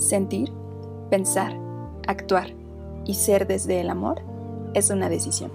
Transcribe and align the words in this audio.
Sentir, 0.00 0.50
pensar, 1.10 1.54
actuar 2.06 2.54
y 3.04 3.14
ser 3.14 3.46
desde 3.46 3.82
el 3.82 3.90
amor 3.90 4.22
es 4.72 4.88
una 4.88 5.10
decisión. 5.10 5.50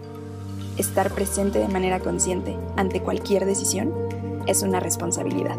Estar 0.78 1.10
presente 1.10 1.58
de 1.58 1.68
manera 1.68 2.00
consciente 2.00 2.56
ante 2.76 3.02
cualquier 3.02 3.46
decisión 3.46 3.92
es 4.46 4.62
una 4.62 4.80
responsabilidad. 4.80 5.58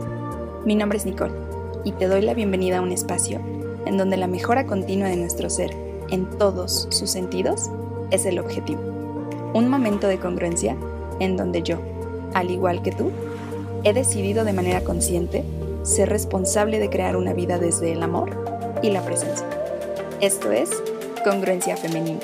Mi 0.64 0.76
nombre 0.76 0.98
es 0.98 1.04
Nicole 1.04 1.34
y 1.82 1.90
te 1.92 2.06
doy 2.06 2.22
la 2.22 2.32
bienvenida 2.32 2.78
a 2.78 2.80
un 2.80 2.92
espacio 2.92 3.40
en 3.86 3.98
donde 3.98 4.16
la 4.16 4.28
mejora 4.28 4.66
continua 4.66 5.08
de 5.08 5.16
nuestro 5.16 5.50
ser 5.50 5.76
en 6.10 6.30
todos 6.38 6.86
sus 6.90 7.10
sentidos 7.10 7.68
es 8.12 8.24
el 8.24 8.38
objetivo. 8.38 8.82
Un 9.52 9.68
momento 9.68 10.06
de 10.06 10.20
congruencia 10.20 10.76
en 11.18 11.36
donde 11.36 11.64
yo, 11.64 11.80
al 12.34 12.52
igual 12.52 12.82
que 12.82 12.92
tú, 12.92 13.10
he 13.82 13.92
decidido 13.92 14.44
de 14.44 14.52
manera 14.52 14.82
consciente 14.82 15.42
ser 15.82 16.08
responsable 16.08 16.78
de 16.78 16.88
crear 16.88 17.16
una 17.16 17.32
vida 17.32 17.58
desde 17.58 17.90
el 17.92 18.04
amor 18.04 18.45
y 18.86 18.90
la 18.90 19.04
presencia. 19.04 19.48
Esto 20.20 20.52
es 20.52 20.70
congruencia 21.24 21.76
femenina. 21.76 22.20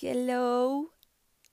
Hello, 0.00 0.92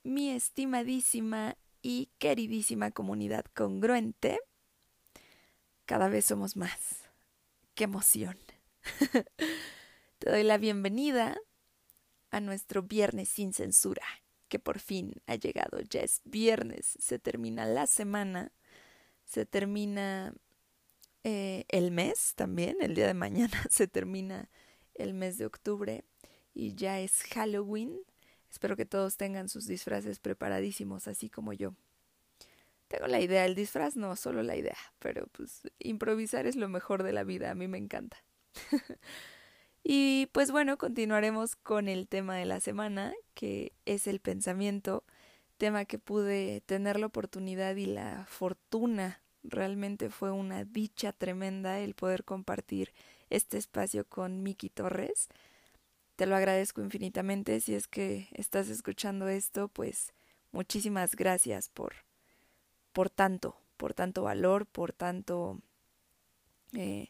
mi 0.02 0.30
estimadísima 0.30 1.56
y 1.80 2.10
queridísima 2.18 2.90
comunidad 2.90 3.44
congruente. 3.54 4.40
Cada 5.86 6.08
vez 6.08 6.24
somos 6.24 6.56
más. 6.56 7.04
¡Qué 7.76 7.84
emoción! 7.84 8.36
Te 10.18 10.30
doy 10.30 10.42
la 10.42 10.58
bienvenida 10.58 11.38
a 12.32 12.40
nuestro 12.40 12.82
viernes 12.82 13.28
sin 13.28 13.52
censura, 13.52 14.04
que 14.48 14.58
por 14.58 14.80
fin 14.80 15.22
ha 15.26 15.36
llegado. 15.36 15.80
Ya 15.82 16.00
es 16.00 16.20
viernes, 16.24 16.96
se 16.98 17.20
termina 17.20 17.64
la 17.64 17.86
semana 17.86 18.50
se 19.24 19.46
termina 19.46 20.34
eh, 21.24 21.64
el 21.68 21.90
mes 21.90 22.34
también, 22.34 22.76
el 22.80 22.94
día 22.94 23.06
de 23.06 23.14
mañana 23.14 23.50
se 23.70 23.88
termina 23.88 24.50
el 24.94 25.14
mes 25.14 25.38
de 25.38 25.46
octubre 25.46 26.04
y 26.52 26.74
ya 26.74 27.00
es 27.00 27.22
Halloween. 27.32 27.98
Espero 28.50 28.76
que 28.76 28.86
todos 28.86 29.16
tengan 29.16 29.48
sus 29.48 29.66
disfraces 29.66 30.20
preparadísimos, 30.20 31.08
así 31.08 31.28
como 31.28 31.52
yo. 31.52 31.74
Tengo 32.88 33.06
la 33.06 33.20
idea, 33.20 33.46
el 33.46 33.54
disfraz 33.54 33.96
no, 33.96 34.14
solo 34.14 34.42
la 34.42 34.56
idea, 34.56 34.76
pero 34.98 35.26
pues 35.28 35.62
improvisar 35.78 36.46
es 36.46 36.54
lo 36.54 36.68
mejor 36.68 37.02
de 37.02 37.12
la 37.12 37.24
vida, 37.24 37.50
a 37.50 37.54
mí 37.54 37.66
me 37.66 37.78
encanta. 37.78 38.22
y 39.82 40.26
pues 40.32 40.50
bueno, 40.50 40.76
continuaremos 40.76 41.56
con 41.56 41.88
el 41.88 42.06
tema 42.06 42.36
de 42.36 42.44
la 42.44 42.60
semana, 42.60 43.14
que 43.32 43.72
es 43.86 44.06
el 44.06 44.20
pensamiento 44.20 45.04
tema 45.56 45.84
que 45.84 45.98
pude 45.98 46.60
tener 46.62 46.98
la 46.98 47.06
oportunidad 47.06 47.76
y 47.76 47.86
la 47.86 48.26
fortuna. 48.28 49.22
Realmente 49.42 50.10
fue 50.10 50.30
una 50.30 50.64
dicha 50.64 51.12
tremenda 51.12 51.78
el 51.80 51.94
poder 51.94 52.24
compartir 52.24 52.92
este 53.30 53.58
espacio 53.58 54.04
con 54.06 54.42
Miki 54.42 54.70
Torres. 54.70 55.28
Te 56.16 56.26
lo 56.26 56.36
agradezco 56.36 56.80
infinitamente. 56.80 57.60
Si 57.60 57.74
es 57.74 57.88
que 57.88 58.28
estás 58.32 58.68
escuchando 58.68 59.28
esto, 59.28 59.68
pues 59.68 60.12
muchísimas 60.52 61.16
gracias 61.16 61.68
por, 61.68 61.94
por 62.92 63.10
tanto, 63.10 63.56
por 63.76 63.94
tanto 63.94 64.22
valor, 64.22 64.66
por 64.66 64.92
tanto 64.92 65.60
eh, 66.72 67.08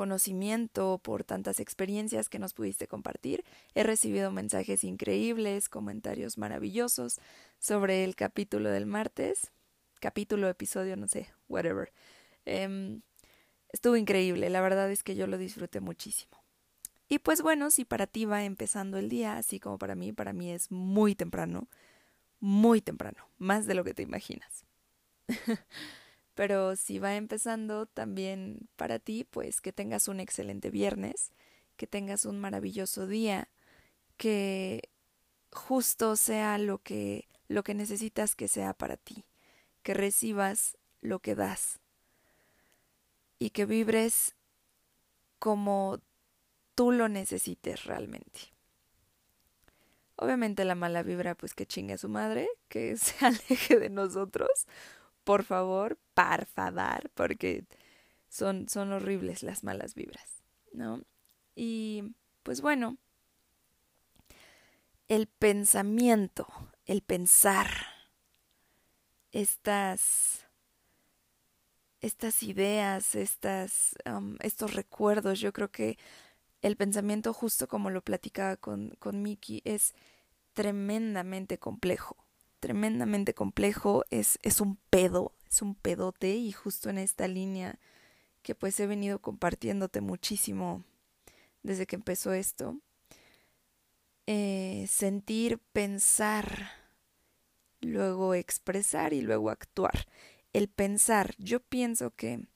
conocimiento, 0.00 0.98
por 1.02 1.24
tantas 1.24 1.60
experiencias 1.60 2.30
que 2.30 2.38
nos 2.38 2.54
pudiste 2.54 2.88
compartir. 2.88 3.44
He 3.74 3.82
recibido 3.82 4.32
mensajes 4.32 4.82
increíbles, 4.82 5.68
comentarios 5.68 6.38
maravillosos 6.38 7.20
sobre 7.58 8.02
el 8.04 8.16
capítulo 8.16 8.70
del 8.70 8.86
martes, 8.86 9.52
capítulo, 10.00 10.48
episodio, 10.48 10.96
no 10.96 11.06
sé, 11.06 11.28
whatever. 11.50 11.92
Em, 12.46 13.02
estuvo 13.74 13.94
increíble, 13.94 14.48
la 14.48 14.62
verdad 14.62 14.90
es 14.90 15.02
que 15.02 15.16
yo 15.16 15.26
lo 15.26 15.36
disfruté 15.36 15.80
muchísimo. 15.80 16.42
Y 17.06 17.18
pues 17.18 17.42
bueno, 17.42 17.70
si 17.70 17.84
para 17.84 18.06
ti 18.06 18.24
va 18.24 18.44
empezando 18.44 18.96
el 18.96 19.10
día, 19.10 19.36
así 19.36 19.60
como 19.60 19.76
para 19.76 19.94
mí, 19.96 20.14
para 20.14 20.32
mí 20.32 20.50
es 20.50 20.70
muy 20.70 21.14
temprano, 21.14 21.68
muy 22.38 22.80
temprano, 22.80 23.28
más 23.36 23.66
de 23.66 23.74
lo 23.74 23.84
que 23.84 23.92
te 23.92 24.02
imaginas. 24.02 24.64
Pero 26.40 26.74
si 26.74 26.98
va 26.98 27.16
empezando 27.16 27.84
también 27.84 28.66
para 28.76 28.98
ti, 28.98 29.24
pues 29.28 29.60
que 29.60 29.74
tengas 29.74 30.08
un 30.08 30.20
excelente 30.20 30.70
viernes, 30.70 31.32
que 31.76 31.86
tengas 31.86 32.24
un 32.24 32.40
maravilloso 32.40 33.06
día, 33.06 33.50
que 34.16 34.88
justo 35.52 36.16
sea 36.16 36.56
lo 36.56 36.78
que 36.78 37.28
lo 37.48 37.62
que 37.62 37.74
necesitas 37.74 38.34
que 38.36 38.48
sea 38.48 38.72
para 38.72 38.96
ti, 38.96 39.26
que 39.82 39.92
recibas 39.92 40.78
lo 41.02 41.18
que 41.18 41.34
das 41.34 41.78
y 43.38 43.50
que 43.50 43.66
vibres 43.66 44.34
como 45.38 46.00
tú 46.74 46.90
lo 46.90 47.10
necesites 47.10 47.84
realmente. 47.84 48.54
Obviamente 50.16 50.64
la 50.64 50.74
mala 50.74 51.02
vibra, 51.02 51.34
pues 51.34 51.52
que 51.52 51.66
chingue 51.66 51.92
a 51.92 51.98
su 51.98 52.08
madre, 52.08 52.48
que 52.70 52.96
se 52.96 53.26
aleje 53.26 53.78
de 53.78 53.90
nosotros, 53.90 54.48
por 55.30 55.44
favor, 55.44 55.96
parfadar, 56.12 57.08
porque 57.14 57.64
son, 58.28 58.68
son 58.68 58.90
horribles 58.90 59.44
las 59.44 59.62
malas 59.62 59.94
vibras, 59.94 60.42
¿no? 60.72 61.04
Y 61.54 62.16
pues 62.42 62.60
bueno, 62.60 62.98
el 65.06 65.28
pensamiento, 65.28 66.48
el 66.84 67.02
pensar, 67.02 67.68
estas, 69.30 70.48
estas 72.00 72.42
ideas, 72.42 73.14
estas, 73.14 73.94
estos 74.40 74.74
recuerdos, 74.74 75.38
yo 75.38 75.52
creo 75.52 75.70
que 75.70 75.96
el 76.60 76.76
pensamiento, 76.76 77.32
justo 77.32 77.68
como 77.68 77.90
lo 77.90 78.02
platicaba 78.02 78.56
con, 78.56 78.96
con 78.98 79.22
Miki, 79.22 79.62
es 79.64 79.94
tremendamente 80.54 81.56
complejo 81.60 82.16
tremendamente 82.60 83.34
complejo, 83.34 84.04
es, 84.10 84.38
es 84.42 84.60
un 84.60 84.76
pedo, 84.90 85.34
es 85.48 85.62
un 85.62 85.74
pedote 85.74 86.36
y 86.36 86.52
justo 86.52 86.90
en 86.90 86.98
esta 86.98 87.26
línea 87.26 87.78
que 88.42 88.54
pues 88.54 88.78
he 88.80 88.86
venido 88.86 89.20
compartiéndote 89.20 90.00
muchísimo 90.00 90.84
desde 91.62 91.86
que 91.86 91.96
empezó 91.96 92.32
esto, 92.32 92.78
eh, 94.26 94.86
sentir, 94.88 95.58
pensar, 95.72 96.70
luego 97.80 98.34
expresar 98.34 99.12
y 99.12 99.22
luego 99.22 99.50
actuar. 99.50 100.06
El 100.52 100.68
pensar, 100.68 101.34
yo 101.38 101.60
pienso 101.60 102.14
que 102.14 102.46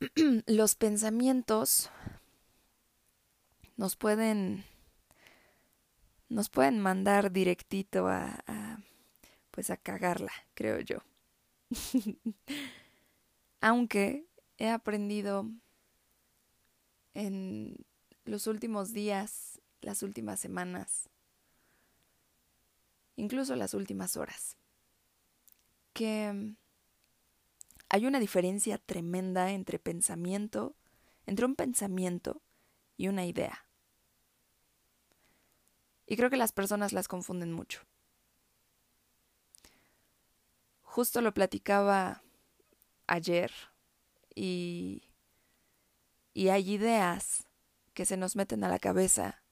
los 0.46 0.74
pensamientos 0.74 1.90
nos 3.76 3.96
pueden 3.96 4.64
nos 6.28 6.48
pueden 6.50 6.80
mandar 6.80 7.32
directito 7.32 8.08
a, 8.08 8.42
pues 9.50 9.70
a 9.70 9.76
cagarla, 9.76 10.32
creo 10.54 10.80
yo. 10.80 10.98
Aunque 13.60 14.26
he 14.58 14.68
aprendido 14.68 15.50
en 17.14 17.84
los 18.24 18.46
últimos 18.46 18.92
días, 18.92 19.60
las 19.80 20.02
últimas 20.02 20.40
semanas, 20.40 21.08
incluso 23.16 23.56
las 23.56 23.74
últimas 23.74 24.16
horas, 24.16 24.56
que 25.92 26.54
hay 27.88 28.06
una 28.06 28.20
diferencia 28.20 28.78
tremenda 28.78 29.52
entre 29.52 29.78
pensamiento, 29.78 30.74
entre 31.24 31.46
un 31.46 31.54
pensamiento 31.54 32.42
y 32.96 33.08
una 33.08 33.24
idea. 33.24 33.65
Y 36.06 36.16
creo 36.16 36.30
que 36.30 36.36
las 36.36 36.52
personas 36.52 36.92
las 36.92 37.08
confunden 37.08 37.52
mucho. 37.52 37.80
Justo 40.82 41.20
lo 41.20 41.34
platicaba 41.34 42.22
ayer 43.06 43.52
y, 44.34 45.10
y 46.32 46.48
hay 46.48 46.70
ideas 46.72 47.46
que 47.92 48.06
se 48.06 48.16
nos 48.16 48.36
meten 48.36 48.62
a 48.64 48.68
la 48.68 48.78
cabeza 48.78 49.42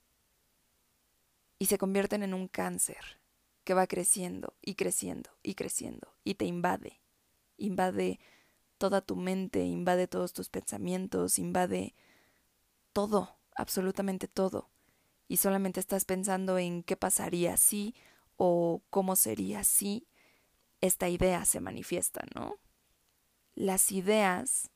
y 1.59 1.67
se 1.67 1.77
convierten 1.77 2.23
en 2.23 2.33
un 2.33 2.47
cáncer 2.47 3.19
que 3.63 3.73
va 3.73 3.87
creciendo 3.87 4.55
y 4.61 4.75
creciendo 4.75 5.31
y 5.43 5.55
creciendo 5.55 6.15
y 6.23 6.35
te 6.35 6.45
invade. 6.45 7.01
Invade 7.57 8.19
toda 8.77 9.01
tu 9.01 9.15
mente, 9.15 9.63
invade 9.65 10.07
todos 10.07 10.33
tus 10.33 10.49
pensamientos, 10.49 11.37
invade 11.37 11.95
todo, 12.93 13.37
absolutamente 13.55 14.27
todo 14.27 14.69
y 15.27 15.37
solamente 15.37 15.79
estás 15.79 16.05
pensando 16.05 16.57
en 16.57 16.83
qué 16.83 16.95
pasaría 16.95 17.57
si 17.57 17.95
o 18.37 18.81
cómo 18.89 19.15
sería 19.15 19.63
si 19.63 20.07
esta 20.81 21.09
idea 21.09 21.45
se 21.45 21.59
manifiesta, 21.59 22.21
¿no? 22.35 22.59
Las 23.55 23.91
ideas, 23.91 24.69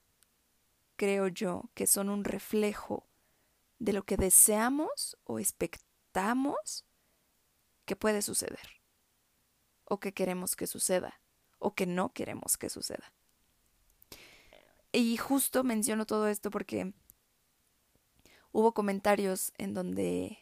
creo 0.96 1.28
yo, 1.28 1.70
que 1.74 1.86
son 1.86 2.10
un 2.10 2.24
reflejo 2.24 3.08
de 3.78 3.94
lo 3.94 4.04
que 4.04 4.18
deseamos 4.18 5.18
o 5.24 5.40
expectamos 5.40 6.86
que 7.86 7.96
puede 7.96 8.22
suceder, 8.22 8.82
o 9.86 10.00
que 10.00 10.14
queremos 10.14 10.56
que 10.56 10.68
suceda, 10.68 11.22
o 11.58 11.74
que 11.76 11.86
no 11.86 12.14
queremos 12.14 12.58
que 12.58 12.70
suceda. 12.70 13.14
Y 14.92 15.18
justo 15.18 15.64
menciono 15.64 16.06
todo 16.06 16.28
esto 16.28 16.50
porque 16.50 16.94
hubo 18.52 18.74
comentarios 18.74 19.52
en 19.58 19.74
donde 19.74 20.40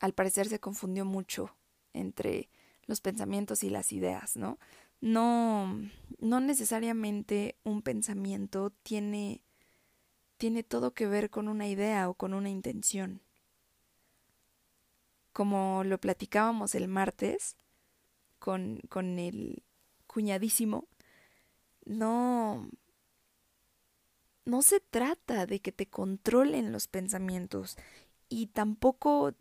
al 0.00 0.12
parecer 0.14 0.48
se 0.48 0.60
confundió 0.60 1.04
mucho 1.04 1.54
entre 1.92 2.48
los 2.86 3.00
pensamientos 3.00 3.62
y 3.62 3.70
las 3.70 3.92
ideas, 3.92 4.36
¿no? 4.36 4.58
No, 5.00 5.80
no 6.18 6.40
necesariamente 6.40 7.56
un 7.64 7.82
pensamiento 7.82 8.70
tiene, 8.82 9.42
tiene 10.36 10.62
todo 10.62 10.94
que 10.94 11.06
ver 11.06 11.30
con 11.30 11.48
una 11.48 11.68
idea 11.68 12.08
o 12.08 12.14
con 12.14 12.34
una 12.34 12.50
intención. 12.50 13.20
Como 15.32 15.82
lo 15.84 15.98
platicábamos 15.98 16.74
el 16.74 16.88
martes 16.88 17.56
con, 18.38 18.80
con 18.88 19.18
el 19.18 19.62
cuñadísimo, 20.06 20.86
no, 21.84 22.68
no 24.44 24.62
se 24.62 24.80
trata 24.80 25.46
de 25.46 25.60
que 25.60 25.72
te 25.72 25.86
controlen 25.86 26.72
los 26.72 26.88
pensamientos 26.88 27.76
y 28.28 28.48
tampoco 28.48 29.34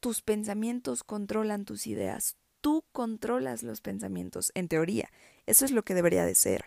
tus 0.00 0.22
pensamientos 0.22 1.04
controlan 1.04 1.64
tus 1.64 1.86
ideas. 1.86 2.36
Tú 2.60 2.84
controlas 2.92 3.62
los 3.62 3.80
pensamientos, 3.80 4.50
en 4.54 4.68
teoría. 4.68 5.10
Eso 5.46 5.64
es 5.64 5.70
lo 5.70 5.84
que 5.84 5.94
debería 5.94 6.24
de 6.24 6.34
ser. 6.34 6.64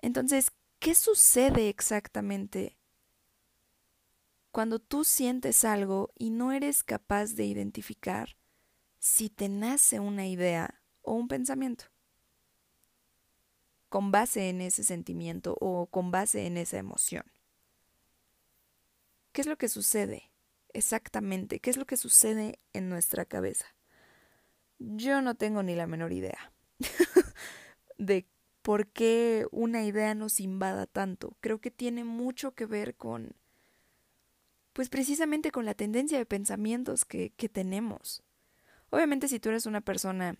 Entonces, 0.00 0.52
¿qué 0.80 0.94
sucede 0.94 1.68
exactamente 1.68 2.76
cuando 4.50 4.78
tú 4.78 5.04
sientes 5.04 5.64
algo 5.64 6.12
y 6.16 6.30
no 6.30 6.52
eres 6.52 6.84
capaz 6.84 7.34
de 7.34 7.46
identificar 7.46 8.36
si 8.98 9.30
te 9.30 9.48
nace 9.48 9.98
una 9.98 10.26
idea 10.26 10.82
o 11.02 11.14
un 11.14 11.26
pensamiento? 11.26 11.93
Con 13.94 14.10
base 14.10 14.48
en 14.48 14.60
ese 14.60 14.82
sentimiento 14.82 15.56
o 15.60 15.86
con 15.86 16.10
base 16.10 16.46
en 16.46 16.56
esa 16.56 16.78
emoción. 16.78 17.24
¿Qué 19.30 19.40
es 19.40 19.46
lo 19.46 19.56
que 19.56 19.68
sucede? 19.68 20.34
exactamente 20.74 21.60
qué 21.60 21.70
es 21.70 21.78
lo 21.78 21.86
que 21.86 21.96
sucede 21.96 22.58
en 22.74 22.90
nuestra 22.90 23.24
cabeza. 23.24 23.66
Yo 24.78 25.22
no 25.22 25.36
tengo 25.36 25.62
ni 25.62 25.74
la 25.74 25.86
menor 25.86 26.12
idea 26.12 26.52
de 27.98 28.26
por 28.60 28.88
qué 28.88 29.46
una 29.50 29.84
idea 29.84 30.14
nos 30.14 30.40
invada 30.40 30.86
tanto. 30.86 31.36
Creo 31.40 31.60
que 31.60 31.70
tiene 31.70 32.04
mucho 32.04 32.54
que 32.54 32.66
ver 32.66 32.96
con, 32.96 33.36
pues 34.72 34.88
precisamente 34.88 35.50
con 35.50 35.64
la 35.64 35.74
tendencia 35.74 36.18
de 36.18 36.26
pensamientos 36.26 37.04
que, 37.04 37.30
que 37.30 37.48
tenemos. 37.48 38.22
Obviamente 38.90 39.28
si 39.28 39.38
tú 39.38 39.48
eres 39.48 39.66
una 39.66 39.80
persona, 39.80 40.36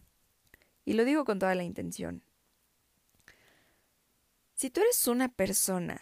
y 0.84 0.94
lo 0.94 1.04
digo 1.04 1.24
con 1.24 1.38
toda 1.38 1.54
la 1.54 1.64
intención, 1.64 2.24
si 4.54 4.70
tú 4.70 4.80
eres 4.80 5.06
una 5.08 5.28
persona 5.28 6.00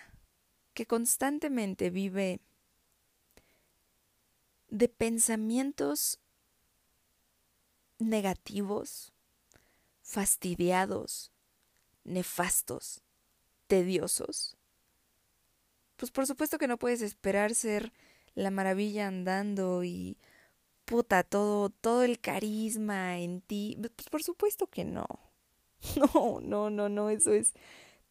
que 0.74 0.86
constantemente 0.86 1.90
vive 1.90 2.40
de 4.68 4.88
pensamientos 4.88 6.18
negativos, 7.98 9.12
fastidiados, 10.02 11.32
nefastos, 12.04 13.02
tediosos, 13.66 14.56
pues 15.96 16.10
por 16.10 16.26
supuesto 16.26 16.58
que 16.58 16.68
no 16.68 16.78
puedes 16.78 17.02
esperar 17.02 17.54
ser 17.54 17.92
la 18.34 18.50
maravilla 18.50 19.06
andando 19.06 19.84
y 19.84 20.18
puta 20.84 21.22
todo 21.22 21.70
todo 21.70 22.02
el 22.02 22.20
carisma 22.20 23.18
en 23.18 23.40
ti, 23.40 23.78
pues 23.94 24.08
por 24.10 24.22
supuesto 24.22 24.66
que 24.66 24.84
no. 24.84 25.06
No, 25.96 26.40
no, 26.40 26.70
no, 26.70 26.88
no, 26.88 27.10
eso 27.10 27.32
es 27.32 27.54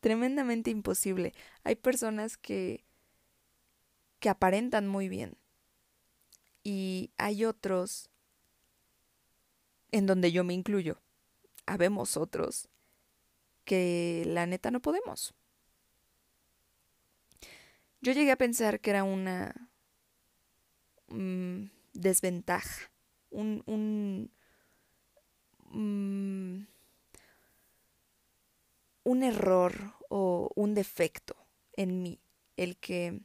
tremendamente 0.02 0.70
imposible. 0.70 1.34
Hay 1.64 1.76
personas 1.76 2.38
que 2.38 2.84
que 4.20 4.30
aparentan 4.30 4.88
muy 4.88 5.10
bien, 5.10 5.36
y 6.64 7.12
hay 7.18 7.46
otros 7.46 8.10
en 9.92 10.06
donde 10.06 10.32
yo 10.32 10.44
me 10.44 10.54
incluyo. 10.54 11.02
Habemos 11.66 12.18
otros 12.18 12.70
que 13.66 14.24
la 14.28 14.46
neta 14.46 14.72
no 14.72 14.82
podemos. 14.82 15.34
Yo 18.02 18.14
llegué 18.14 18.32
a 18.32 18.38
pensar 18.38 18.80
que 18.80 18.90
era 18.90 19.04
una 19.04 19.70
mm, 21.08 21.66
desventaja, 21.94 22.92
un, 23.30 23.64
un, 23.66 24.32
mm, 25.70 26.68
un 29.04 29.24
error 29.24 29.96
o 30.10 30.52
un 30.56 30.74
defecto 30.74 31.36
en 31.74 32.02
mí, 32.02 32.22
el 32.58 32.78
que 32.78 33.22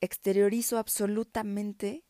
exteriorizo 0.00 0.78
absolutamente 0.78 2.04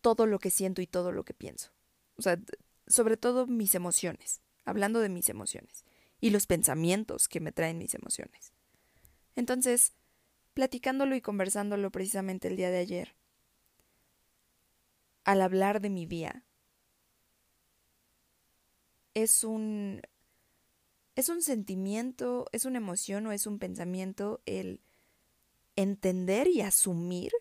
todo 0.00 0.26
lo 0.26 0.38
que 0.38 0.50
siento 0.50 0.82
y 0.82 0.86
todo 0.86 1.10
lo 1.10 1.24
que 1.24 1.34
pienso. 1.34 1.72
O 2.16 2.22
sea, 2.22 2.38
sobre 2.86 3.16
todo 3.16 3.46
mis 3.46 3.74
emociones, 3.74 4.40
hablando 4.64 5.00
de 5.00 5.08
mis 5.08 5.28
emociones 5.28 5.84
y 6.20 6.30
los 6.30 6.46
pensamientos 6.46 7.28
que 7.28 7.40
me 7.40 7.52
traen 7.52 7.78
mis 7.78 7.94
emociones. 7.94 8.52
Entonces, 9.34 9.94
platicándolo 10.54 11.16
y 11.16 11.20
conversándolo 11.20 11.90
precisamente 11.90 12.48
el 12.48 12.56
día 12.56 12.70
de 12.70 12.78
ayer, 12.78 13.16
al 15.24 15.42
hablar 15.42 15.80
de 15.80 15.90
mi 15.90 16.06
día, 16.06 16.44
es 19.14 19.44
un 19.44 20.02
es 21.16 21.30
un 21.30 21.42
sentimiento, 21.42 22.46
es 22.52 22.66
una 22.66 22.76
emoción 22.76 23.26
o 23.26 23.32
es 23.32 23.46
un 23.46 23.58
pensamiento 23.58 24.42
el 24.44 24.82
entender 25.74 26.46
y 26.46 26.60
asumir 26.60 27.32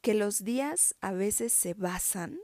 que 0.00 0.14
los 0.14 0.42
días 0.42 0.96
a 1.00 1.12
veces 1.12 1.52
se 1.52 1.74
basan 1.74 2.40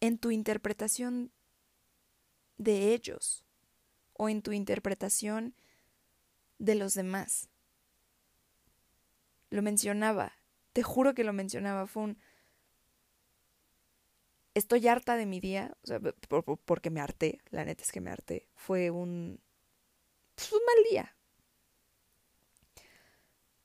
en 0.00 0.18
tu 0.18 0.30
interpretación 0.30 1.30
de 2.56 2.94
ellos 2.94 3.44
o 4.14 4.30
en 4.30 4.40
tu 4.40 4.52
interpretación 4.52 5.54
de 6.58 6.74
los 6.74 6.94
demás. 6.94 7.50
Lo 9.50 9.60
mencionaba, 9.60 10.32
te 10.72 10.82
juro 10.82 11.14
que 11.14 11.24
lo 11.24 11.34
mencionaba, 11.34 11.86
fue 11.86 12.04
un... 12.04 12.18
Estoy 14.60 14.86
harta 14.88 15.16
de 15.16 15.24
mi 15.24 15.40
día, 15.40 15.74
o 15.82 15.86
sea, 15.86 16.00
porque 16.66 16.90
me 16.90 17.00
harté, 17.00 17.40
la 17.48 17.64
neta 17.64 17.82
es 17.82 17.92
que 17.92 18.02
me 18.02 18.10
harté. 18.10 18.46
Fue 18.54 18.90
un... 18.90 19.40
Pues, 20.34 20.52
un 20.52 20.60
mal 20.66 20.84
día, 20.90 21.16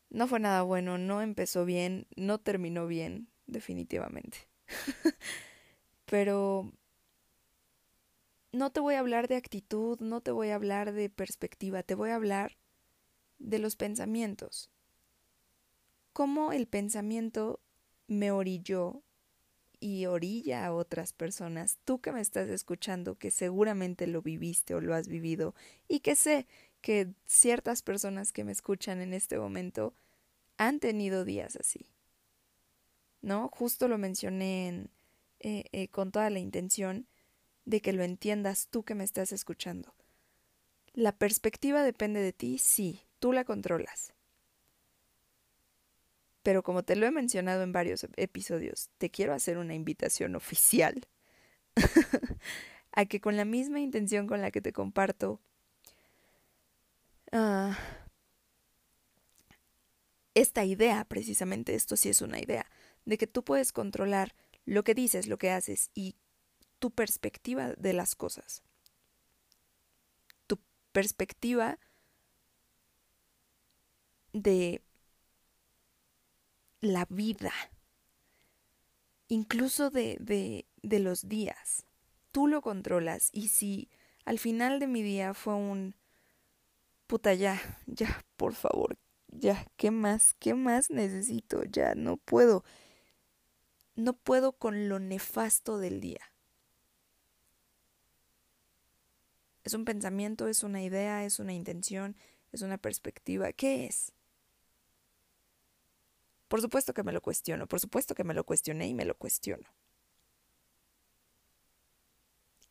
no 0.10 0.26
fue 0.28 0.40
nada 0.40 0.62
bueno, 0.62 0.98
no 0.98 1.22
empezó 1.22 1.66
bien, 1.66 2.08
no 2.16 2.40
terminó 2.40 2.88
bien, 2.88 3.28
definitivamente. 3.46 4.38
Pero 6.06 6.72
no 8.54 8.72
te 8.72 8.80
voy 8.80 8.96
a 8.96 9.00
hablar 9.00 9.28
de 9.28 9.36
actitud, 9.36 10.00
no 10.00 10.22
te 10.22 10.32
voy 10.32 10.52
a 10.52 10.56
hablar 10.56 10.94
de 10.94 11.10
perspectiva, 11.10 11.84
te 11.84 11.96
voy 11.96 12.12
a 12.12 12.16
hablar 12.16 12.58
de 13.38 13.60
los 13.60 13.76
pensamientos. 13.76 14.72
Cómo 16.14 16.54
el 16.54 16.68
pensamiento 16.68 17.60
me 18.08 18.32
orilló 18.32 19.04
y 19.80 20.06
orilla 20.06 20.66
a 20.66 20.74
otras 20.74 21.14
personas, 21.14 21.78
tú 21.86 22.00
que 22.00 22.12
me 22.12 22.22
estás 22.22 22.50
escuchando, 22.50 23.18
que 23.18 23.32
seguramente 23.32 24.08
lo 24.08 24.22
viviste 24.22 24.76
o 24.76 24.82
lo 24.82 24.94
has 24.96 25.08
vivido, 25.08 25.56
y 25.88 26.00
que 26.00 26.16
sé 26.16 26.48
que 26.82 27.10
ciertas 27.26 27.82
personas 27.82 28.32
que 28.32 28.44
me 28.44 28.52
escuchan 28.52 29.02
en 29.02 29.14
este 29.14 29.38
momento 29.38 29.94
han 30.58 30.80
tenido 30.80 31.26
días 31.26 31.56
así. 31.56 31.92
¿No? 33.22 33.50
Justo 33.50 33.88
lo 33.88 33.98
mencioné 33.98 34.88
eh, 35.40 35.66
eh, 35.72 35.88
con 35.90 36.12
toda 36.12 36.30
la 36.30 36.40
intención 36.40 37.08
de 37.66 37.82
que 37.82 37.94
lo 37.94 38.04
entiendas 38.04 38.68
tú 38.70 38.84
que 38.84 38.96
me 38.96 39.04
estás 39.04 39.32
escuchando. 39.32 39.94
La 40.94 41.12
perspectiva 41.18 41.84
depende 41.84 42.22
de 42.22 42.34
ti, 42.34 42.58
sí, 42.58 43.02
tú 43.20 43.34
la 43.34 43.44
controlas. 43.44 44.15
Pero 46.46 46.62
como 46.62 46.84
te 46.84 46.96
lo 46.96 47.08
he 47.08 47.12
mencionado 47.12 47.64
en 47.64 47.72
varios 47.72 48.06
episodios, 48.18 48.92
te 49.00 49.10
quiero 49.10 49.34
hacer 49.34 49.58
una 49.58 49.74
invitación 49.74 50.36
oficial 50.36 51.08
a 52.92 53.06
que 53.06 53.20
con 53.20 53.36
la 53.36 53.46
misma 53.46 53.80
intención 53.80 54.28
con 54.28 54.44
la 54.44 54.52
que 54.52 54.62
te 54.62 54.72
comparto 54.72 55.42
ah, 57.32 57.76
esta 60.36 60.66
idea, 60.66 61.04
precisamente 61.06 61.74
esto 61.74 61.96
sí 61.96 62.10
es 62.10 62.22
una 62.22 62.40
idea, 62.40 62.70
de 63.06 63.18
que 63.18 63.26
tú 63.26 63.44
puedes 63.44 63.72
controlar 63.72 64.36
lo 64.66 64.84
que 64.84 64.94
dices, 64.94 65.26
lo 65.26 65.40
que 65.40 65.50
haces 65.50 65.90
y 65.96 66.16
tu 66.78 66.92
perspectiva 66.92 67.74
de 67.74 67.94
las 67.94 68.14
cosas. 68.14 68.62
Tu 70.46 70.60
perspectiva 70.92 71.80
de 74.32 74.85
la 76.86 77.06
vida, 77.10 77.52
incluso 79.28 79.90
de, 79.90 80.18
de, 80.20 80.66
de 80.82 81.00
los 81.00 81.28
días. 81.28 81.86
Tú 82.32 82.48
lo 82.48 82.62
controlas 82.62 83.30
y 83.32 83.50
si 83.50 83.90
al 84.26 84.40
final 84.40 84.80
de 84.80 84.88
mi 84.88 85.02
día 85.02 85.34
fue 85.34 85.54
un 85.56 85.96
puta 87.08 87.34
ya, 87.34 87.62
ya, 87.86 88.26
por 88.36 88.54
favor, 88.54 88.98
ya, 89.28 89.66
¿qué 89.78 89.92
más? 89.92 90.34
¿Qué 90.40 90.54
más 90.54 90.90
necesito? 90.90 91.64
Ya, 91.64 91.96
no 91.96 92.18
puedo. 92.18 92.64
No 93.96 94.14
puedo 94.14 94.54
con 94.54 94.90
lo 94.90 95.00
nefasto 95.00 95.78
del 95.78 96.02
día. 96.02 96.22
¿Es 99.64 99.74
un 99.74 99.86
pensamiento? 99.86 100.48
¿Es 100.48 100.64
una 100.64 100.84
idea? 100.84 101.26
¿Es 101.26 101.40
una 101.40 101.54
intención? 101.54 102.16
¿Es 102.52 102.62
una 102.62 102.78
perspectiva? 102.78 103.52
¿Qué 103.52 103.86
es? 103.86 104.14
Por 106.48 106.62
supuesto 106.62 106.94
que 106.94 107.04
me 107.04 107.12
lo 107.12 107.22
cuestiono, 107.22 107.68
por 107.68 107.80
supuesto 107.80 108.16
que 108.16 108.24
me 108.24 108.34
lo 108.34 108.44
cuestioné 108.46 108.88
y 108.88 108.94
me 108.94 109.06
lo 109.06 109.18
cuestiono. 109.18 109.68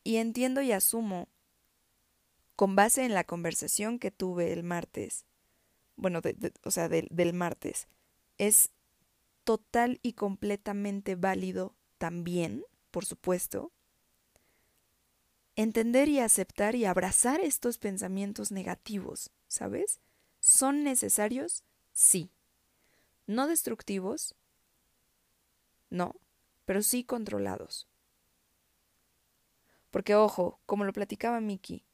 Y 0.03 0.17
entiendo 0.17 0.61
y 0.61 0.71
asumo, 0.71 1.27
con 2.55 2.75
base 2.75 3.03
en 3.03 3.13
la 3.13 3.23
conversación 3.23 3.99
que 3.99 4.11
tuve 4.11 4.53
el 4.53 4.63
martes, 4.63 5.25
bueno, 5.97 6.21
o 6.63 6.71
sea, 6.71 6.89
del 6.89 7.33
martes, 7.33 7.87
es 8.37 8.71
total 9.43 9.99
y 10.01 10.13
completamente 10.13 11.15
válido 11.15 11.75
también, 11.97 12.63
por 12.91 13.05
supuesto, 13.05 13.71
entender 15.55 16.09
y 16.09 16.19
aceptar 16.19 16.75
y 16.75 16.85
abrazar 16.85 17.39
estos 17.39 17.77
pensamientos 17.77 18.51
negativos, 18.51 19.31
¿sabes? 19.47 19.99
¿Son 20.39 20.83
necesarios? 20.83 21.63
Sí. 21.93 22.34
¿No 23.27 23.47
destructivos? 23.47 24.35
No, 25.89 26.15
pero 26.65 26.81
sí 26.81 27.03
controlados. 27.03 27.87
Porque 29.91 30.15
ojo, 30.15 30.59
como 30.65 30.83
lo 30.83 30.93
platicaba 30.93 31.39
Miki, 31.39 31.85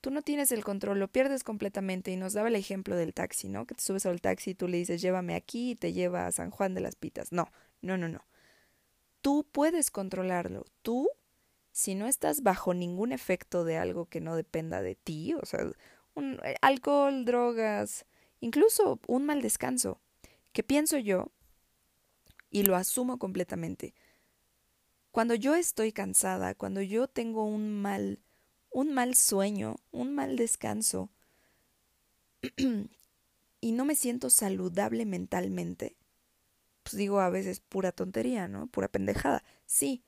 tú 0.00 0.10
no 0.10 0.22
tienes 0.22 0.52
el 0.52 0.64
control, 0.64 0.98
lo 0.98 1.08
pierdes 1.08 1.44
completamente 1.44 2.10
y 2.10 2.16
nos 2.16 2.32
daba 2.32 2.48
el 2.48 2.56
ejemplo 2.56 2.96
del 2.96 3.14
taxi, 3.14 3.48
¿no? 3.48 3.66
Que 3.66 3.74
te 3.74 3.82
subes 3.82 4.06
al 4.06 4.20
taxi 4.20 4.50
y 4.50 4.54
tú 4.54 4.68
le 4.68 4.78
dices 4.78 5.00
llévame 5.00 5.34
aquí 5.34 5.70
y 5.70 5.76
te 5.76 5.92
lleva 5.92 6.26
a 6.26 6.32
San 6.32 6.50
Juan 6.50 6.74
de 6.74 6.80
las 6.80 6.96
Pitas. 6.96 7.32
No, 7.32 7.50
no, 7.80 7.96
no, 7.96 8.08
no. 8.08 8.24
Tú 9.20 9.46
puedes 9.52 9.90
controlarlo, 9.90 10.64
tú 10.82 11.08
si 11.70 11.94
no 11.94 12.08
estás 12.08 12.42
bajo 12.42 12.74
ningún 12.74 13.12
efecto 13.12 13.62
de 13.64 13.76
algo 13.76 14.06
que 14.06 14.20
no 14.20 14.34
dependa 14.34 14.82
de 14.82 14.96
ti, 14.96 15.34
o 15.34 15.46
sea, 15.46 15.60
un, 16.14 16.40
eh, 16.44 16.56
alcohol, 16.60 17.24
drogas, 17.24 18.04
incluso 18.40 18.98
un 19.06 19.24
mal 19.26 19.42
descanso, 19.42 20.00
que 20.58 20.64
pienso 20.64 20.98
yo, 20.98 21.30
y 22.50 22.64
lo 22.64 22.74
asumo 22.74 23.20
completamente, 23.20 23.94
cuando 25.12 25.36
yo 25.36 25.54
estoy 25.54 25.92
cansada, 25.92 26.56
cuando 26.56 26.82
yo 26.82 27.06
tengo 27.06 27.44
un 27.44 27.80
mal, 27.80 28.18
un 28.72 28.92
mal 28.92 29.14
sueño, 29.14 29.76
un 29.92 30.16
mal 30.16 30.34
descanso, 30.34 31.10
y 33.60 33.70
no 33.70 33.84
me 33.84 33.94
siento 33.94 34.30
saludable 34.30 35.06
mentalmente, 35.06 35.96
pues 36.82 36.96
digo 36.96 37.20
a 37.20 37.30
veces 37.30 37.60
pura 37.60 37.92
tontería, 37.92 38.48
¿no? 38.48 38.66
Pura 38.66 38.88
pendejada. 38.88 39.44
Sí, 39.64 40.02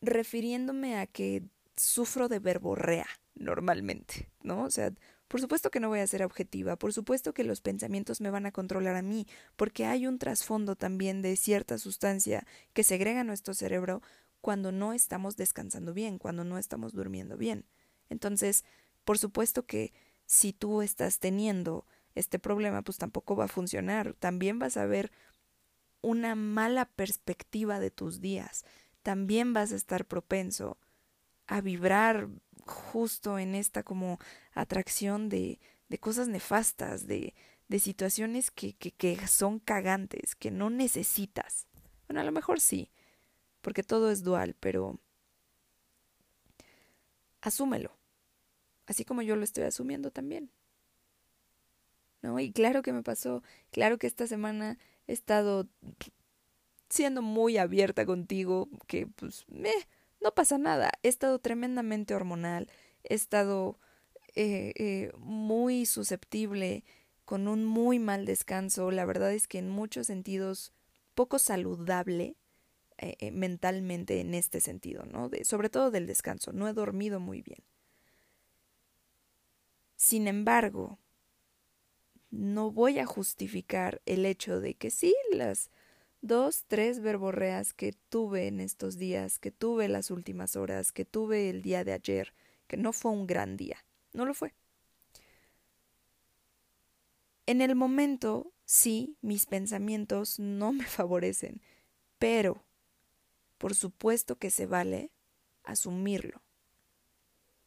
refiriéndome 0.00 0.96
a 0.96 1.08
que 1.08 1.42
sufro 1.76 2.28
de 2.28 2.38
verborrea 2.38 3.08
normalmente, 3.34 4.30
¿no? 4.44 4.62
O 4.62 4.70
sea, 4.70 4.92
por 5.30 5.40
supuesto 5.40 5.70
que 5.70 5.78
no 5.78 5.88
voy 5.88 6.00
a 6.00 6.06
ser 6.08 6.24
objetiva, 6.24 6.74
por 6.74 6.92
supuesto 6.92 7.32
que 7.32 7.44
los 7.44 7.62
pensamientos 7.62 8.20
me 8.20 8.30
van 8.30 8.44
a 8.44 8.52
controlar 8.52 8.96
a 8.96 9.02
mí, 9.02 9.26
porque 9.54 9.86
hay 9.86 10.06
un 10.06 10.18
trasfondo 10.18 10.74
también 10.74 11.22
de 11.22 11.36
cierta 11.36 11.78
sustancia 11.78 12.44
que 12.72 12.82
segrega 12.82 13.22
nuestro 13.22 13.54
cerebro 13.54 14.02
cuando 14.40 14.72
no 14.72 14.92
estamos 14.92 15.36
descansando 15.36 15.94
bien, 15.94 16.18
cuando 16.18 16.44
no 16.44 16.58
estamos 16.58 16.92
durmiendo 16.92 17.36
bien. 17.36 17.64
Entonces, 18.08 18.64
por 19.04 19.18
supuesto 19.18 19.64
que 19.64 19.92
si 20.26 20.52
tú 20.52 20.82
estás 20.82 21.20
teniendo 21.20 21.86
este 22.16 22.38
problema, 22.38 22.82
pues 22.82 22.98
tampoco 22.98 23.36
va 23.36 23.44
a 23.44 23.48
funcionar. 23.48 24.14
También 24.14 24.58
vas 24.58 24.76
a 24.76 24.86
ver 24.86 25.12
una 26.02 26.34
mala 26.34 26.86
perspectiva 26.86 27.78
de 27.78 27.90
tus 27.90 28.20
días 28.20 28.64
también 29.02 29.52
vas 29.52 29.72
a 29.72 29.76
estar 29.76 30.04
propenso 30.04 30.78
a 31.46 31.60
vibrar 31.60 32.28
justo 32.66 33.38
en 33.38 33.54
esta 33.54 33.82
como 33.82 34.18
atracción 34.52 35.28
de, 35.28 35.58
de 35.88 35.98
cosas 35.98 36.28
nefastas, 36.28 37.06
de, 37.06 37.34
de 37.68 37.78
situaciones 37.78 38.50
que, 38.50 38.74
que, 38.74 38.92
que 38.92 39.26
son 39.26 39.58
cagantes, 39.58 40.34
que 40.34 40.50
no 40.50 40.70
necesitas. 40.70 41.66
Bueno, 42.08 42.20
a 42.20 42.24
lo 42.24 42.32
mejor 42.32 42.60
sí, 42.60 42.90
porque 43.60 43.82
todo 43.82 44.10
es 44.10 44.22
dual, 44.22 44.56
pero 44.58 44.98
asúmelo, 47.40 47.96
así 48.86 49.04
como 49.04 49.22
yo 49.22 49.36
lo 49.36 49.44
estoy 49.44 49.64
asumiendo 49.64 50.10
también. 50.10 50.50
¿No? 52.22 52.38
Y 52.38 52.52
claro 52.52 52.82
que 52.82 52.92
me 52.92 53.02
pasó, 53.02 53.42
claro 53.70 53.98
que 53.98 54.06
esta 54.06 54.26
semana 54.26 54.78
he 55.06 55.12
estado 55.12 55.66
siendo 56.90 57.22
muy 57.22 57.56
abierta 57.56 58.04
contigo, 58.04 58.68
que 58.86 59.06
pues, 59.06 59.46
no 60.20 60.34
pasa 60.34 60.58
nada. 60.58 60.92
He 61.02 61.08
estado 61.08 61.38
tremendamente 61.38 62.14
hormonal, 62.14 62.68
he 63.04 63.14
estado 63.14 63.78
eh, 64.34 64.72
eh, 64.76 65.12
muy 65.18 65.86
susceptible, 65.86 66.84
con 67.24 67.48
un 67.48 67.64
muy 67.64 67.98
mal 67.98 68.26
descanso. 68.26 68.90
La 68.90 69.04
verdad 69.04 69.32
es 69.32 69.46
que 69.46 69.58
en 69.58 69.68
muchos 69.68 70.08
sentidos 70.08 70.72
poco 71.14 71.38
saludable 71.38 72.36
eh, 72.98 73.30
mentalmente 73.30 74.20
en 74.20 74.34
este 74.34 74.60
sentido, 74.60 75.04
¿no? 75.06 75.30
Sobre 75.44 75.70
todo 75.70 75.90
del 75.90 76.06
descanso. 76.06 76.52
No 76.52 76.68
he 76.68 76.72
dormido 76.72 77.20
muy 77.20 77.40
bien. 77.40 77.62
Sin 79.96 80.28
embargo, 80.28 80.98
no 82.30 82.70
voy 82.70 82.98
a 82.98 83.06
justificar 83.06 84.00
el 84.06 84.26
hecho 84.26 84.60
de 84.60 84.74
que 84.74 84.90
sí, 84.90 85.14
las 85.32 85.70
dos, 86.22 86.64
tres 86.66 87.00
verborreas 87.00 87.72
que 87.72 87.92
tuve 88.08 88.46
en 88.46 88.60
estos 88.60 88.96
días, 88.96 89.38
que 89.38 89.50
tuve 89.50 89.88
las 89.88 90.10
últimas 90.10 90.56
horas, 90.56 90.92
que 90.92 91.04
tuve 91.04 91.50
el 91.50 91.62
día 91.62 91.84
de 91.84 91.92
ayer, 91.92 92.34
que 92.66 92.76
no 92.76 92.92
fue 92.92 93.12
un 93.12 93.26
gran 93.26 93.56
día. 93.56 93.84
No 94.12 94.24
lo 94.24 94.34
fue. 94.34 94.54
En 97.46 97.62
el 97.62 97.74
momento, 97.74 98.52
sí, 98.64 99.16
mis 99.22 99.46
pensamientos 99.46 100.38
no 100.38 100.72
me 100.72 100.84
favorecen, 100.86 101.60
pero 102.18 102.64
por 103.58 103.74
supuesto 103.74 104.36
que 104.36 104.50
se 104.50 104.66
vale 104.66 105.10
asumirlo. 105.64 106.42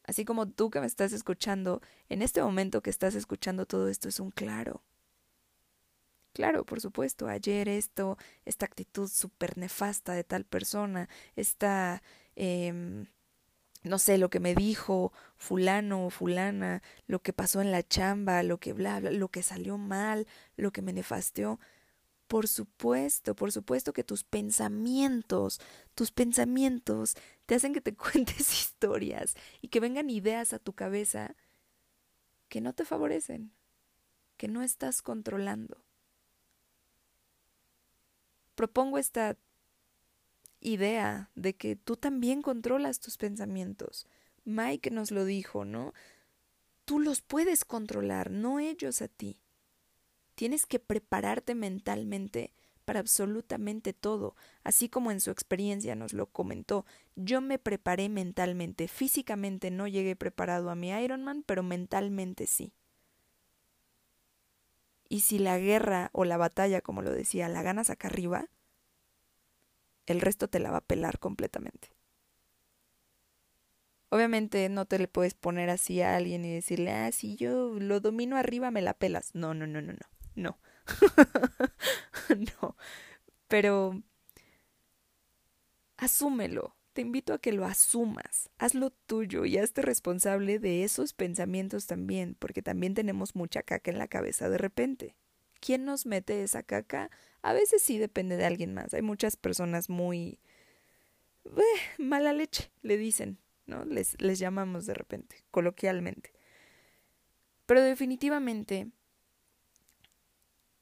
Así 0.04 0.24
como 0.24 0.48
tú 0.48 0.70
que 0.70 0.80
me 0.80 0.86
estás 0.86 1.12
escuchando, 1.12 1.80
en 2.08 2.20
este 2.20 2.42
momento 2.42 2.82
que 2.82 2.90
estás 2.90 3.14
escuchando 3.14 3.64
todo 3.66 3.88
esto 3.88 4.08
es 4.08 4.20
un 4.20 4.30
claro. 4.30 4.82
Claro, 6.34 6.64
por 6.66 6.80
supuesto, 6.80 7.28
ayer 7.28 7.68
esto, 7.68 8.18
esta 8.44 8.66
actitud 8.66 9.08
súper 9.08 9.56
nefasta 9.56 10.14
de 10.14 10.24
tal 10.24 10.44
persona, 10.44 11.08
esta, 11.36 12.02
eh, 12.34 13.06
no 13.84 13.98
sé, 13.98 14.18
lo 14.18 14.30
que 14.30 14.40
me 14.40 14.54
dijo 14.54 15.12
fulano 15.36 16.06
o 16.06 16.10
fulana, 16.10 16.82
lo 17.06 17.22
que 17.22 17.32
pasó 17.32 17.60
en 17.60 17.70
la 17.70 17.82
chamba, 17.82 18.42
lo 18.42 18.58
que 18.58 18.72
bla, 18.72 19.00
bla, 19.00 19.10
lo 19.10 19.28
que 19.30 19.42
salió 19.42 19.78
mal, 19.78 20.26
lo 20.56 20.72
que 20.72 20.82
me 20.82 20.92
nefasteó. 20.92 21.60
Por 22.28 22.48
supuesto, 22.48 23.34
por 23.36 23.52
supuesto 23.52 23.92
que 23.92 24.04
tus 24.04 24.24
pensamientos, 24.24 25.60
tus 25.94 26.12
pensamientos 26.12 27.16
te 27.46 27.56
hacen 27.56 27.74
que 27.74 27.80
te 27.82 27.94
cuentes 27.96 28.52
historias 28.52 29.36
y 29.62 29.68
que 29.68 29.80
vengan 29.80 30.10
ideas 30.10 30.52
a 30.52 30.58
tu 30.58 30.74
cabeza 30.74 31.36
que 32.48 32.60
no 32.60 32.72
te 32.74 32.84
favorecen, 32.84 33.52
que 34.36 34.48
no 34.48 34.62
estás 34.62 35.02
controlando 35.02 35.84
propongo 38.54 38.98
esta 38.98 39.36
idea 40.60 41.30
de 41.34 41.54
que 41.54 41.76
tú 41.76 41.96
también 41.96 42.42
controlas 42.42 43.00
tus 43.00 43.16
pensamientos. 43.16 44.06
Mike 44.44 44.90
nos 44.90 45.10
lo 45.10 45.24
dijo, 45.24 45.64
¿no? 45.64 45.92
Tú 46.84 46.98
los 46.98 47.22
puedes 47.22 47.64
controlar, 47.64 48.30
no 48.30 48.58
ellos 48.58 49.02
a 49.02 49.08
ti. 49.08 49.40
Tienes 50.34 50.66
que 50.66 50.80
prepararte 50.80 51.54
mentalmente 51.54 52.52
para 52.84 53.00
absolutamente 53.00 53.92
todo, 53.92 54.36
así 54.62 54.88
como 54.88 55.10
en 55.10 55.20
su 55.20 55.30
experiencia 55.30 55.94
nos 55.94 56.12
lo 56.12 56.26
comentó. 56.26 56.84
Yo 57.16 57.40
me 57.40 57.58
preparé 57.58 58.08
mentalmente, 58.08 58.88
físicamente 58.88 59.70
no 59.70 59.86
llegué 59.86 60.16
preparado 60.16 60.70
a 60.70 60.74
mi 60.74 60.90
Ironman, 60.90 61.42
pero 61.42 61.62
mentalmente 61.62 62.46
sí. 62.46 62.74
Y 65.08 65.20
si 65.20 65.38
la 65.38 65.58
guerra 65.58 66.10
o 66.12 66.24
la 66.24 66.36
batalla, 66.36 66.80
como 66.80 67.02
lo 67.02 67.10
decía, 67.12 67.48
la 67.48 67.62
ganas 67.62 67.90
acá 67.90 68.08
arriba, 68.08 68.48
el 70.06 70.20
resto 70.20 70.48
te 70.48 70.60
la 70.60 70.70
va 70.70 70.78
a 70.78 70.86
pelar 70.86 71.18
completamente. 71.18 71.90
Obviamente 74.10 74.68
no 74.68 74.86
te 74.86 74.98
le 74.98 75.08
puedes 75.08 75.34
poner 75.34 75.70
así 75.70 76.00
a 76.00 76.16
alguien 76.16 76.44
y 76.44 76.52
decirle, 76.54 76.92
ah, 76.92 77.10
si 77.10 77.36
yo 77.36 77.74
lo 77.80 78.00
domino 78.00 78.36
arriba, 78.36 78.70
me 78.70 78.82
la 78.82 78.94
pelas. 78.94 79.34
No, 79.34 79.54
no, 79.54 79.66
no, 79.66 79.82
no, 79.82 79.92
no, 79.92 80.06
no. 80.36 80.58
no. 82.60 82.76
Pero 83.48 84.02
asúmelo, 85.96 86.76
te 86.94 87.02
invito 87.02 87.34
a 87.34 87.38
que 87.38 87.52
lo 87.52 87.66
asumas, 87.66 88.48
hazlo 88.56 88.90
tuyo 88.90 89.44
y 89.44 89.58
hazte 89.58 89.82
responsable 89.82 90.58
de 90.58 90.84
esos 90.84 91.12
pensamientos 91.12 91.86
también, 91.86 92.36
porque 92.38 92.62
también 92.62 92.94
tenemos 92.94 93.34
mucha 93.34 93.62
caca 93.62 93.90
en 93.90 93.98
la 93.98 94.08
cabeza 94.08 94.48
de 94.48 94.58
repente. 94.58 95.16
¿Quién 95.60 95.84
nos 95.84 96.06
mete 96.06 96.42
esa 96.42 96.62
caca? 96.62 97.10
A 97.42 97.52
veces 97.52 97.82
sí 97.82 97.98
depende 97.98 98.36
de 98.36 98.46
alguien 98.46 98.74
más. 98.74 98.94
Hay 98.94 99.02
muchas 99.02 99.36
personas 99.36 99.90
muy... 99.90 100.38
Eh, 101.44 101.80
mala 101.98 102.32
leche, 102.32 102.70
le 102.82 102.96
dicen, 102.96 103.38
¿no? 103.66 103.84
Les, 103.84 104.20
les 104.20 104.38
llamamos 104.38 104.86
de 104.86 104.94
repente, 104.94 105.44
coloquialmente. 105.50 106.32
Pero 107.66 107.82
definitivamente 107.82 108.88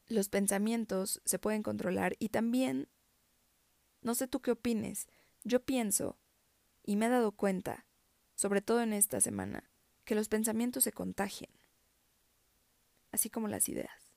los 0.08 0.28
pensamientos 0.28 1.22
se 1.24 1.38
pueden 1.38 1.62
controlar 1.62 2.16
y 2.18 2.28
también, 2.28 2.88
no 4.02 4.14
sé 4.14 4.28
tú 4.28 4.40
qué 4.40 4.50
opines, 4.50 5.08
yo 5.44 5.64
pienso, 5.64 6.18
y 6.84 6.96
me 6.96 7.06
he 7.06 7.08
dado 7.08 7.32
cuenta, 7.32 7.86
sobre 8.34 8.62
todo 8.62 8.82
en 8.82 8.92
esta 8.92 9.20
semana, 9.20 9.70
que 10.04 10.14
los 10.14 10.28
pensamientos 10.28 10.84
se 10.84 10.92
contagian, 10.92 11.50
así 13.12 13.30
como 13.30 13.48
las 13.48 13.68
ideas. 13.68 14.12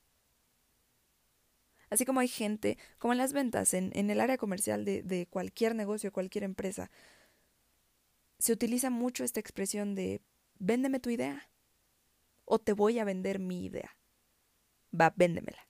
Así 1.90 2.06
como 2.06 2.20
hay 2.20 2.28
gente, 2.28 2.78
como 2.98 3.14
en 3.14 3.20
las 3.20 3.34
ventas, 3.34 3.74
en, 3.74 3.92
en 3.94 4.10
el 4.10 4.20
área 4.20 4.38
comercial 4.38 4.86
de, 4.86 5.04
de 5.04 5.28
cualquier 5.28 5.76
negocio, 5.76 6.12
cualquier 6.12 6.44
empresa, 6.44 6.90
se 8.40 8.52
utiliza 8.52 8.90
mucho 8.90 9.24
esta 9.24 9.40
expresión 9.40 9.96
de 9.96 10.22
véndeme 10.60 11.00
tu 11.00 11.10
idea 11.10 11.50
o 12.46 12.60
te 12.60 12.74
voy 12.74 13.00
a 13.00 13.06
vender 13.06 13.40
mi 13.40 13.66
idea. 13.66 13.98
Va, 15.00 15.14
véndemela. 15.16 15.68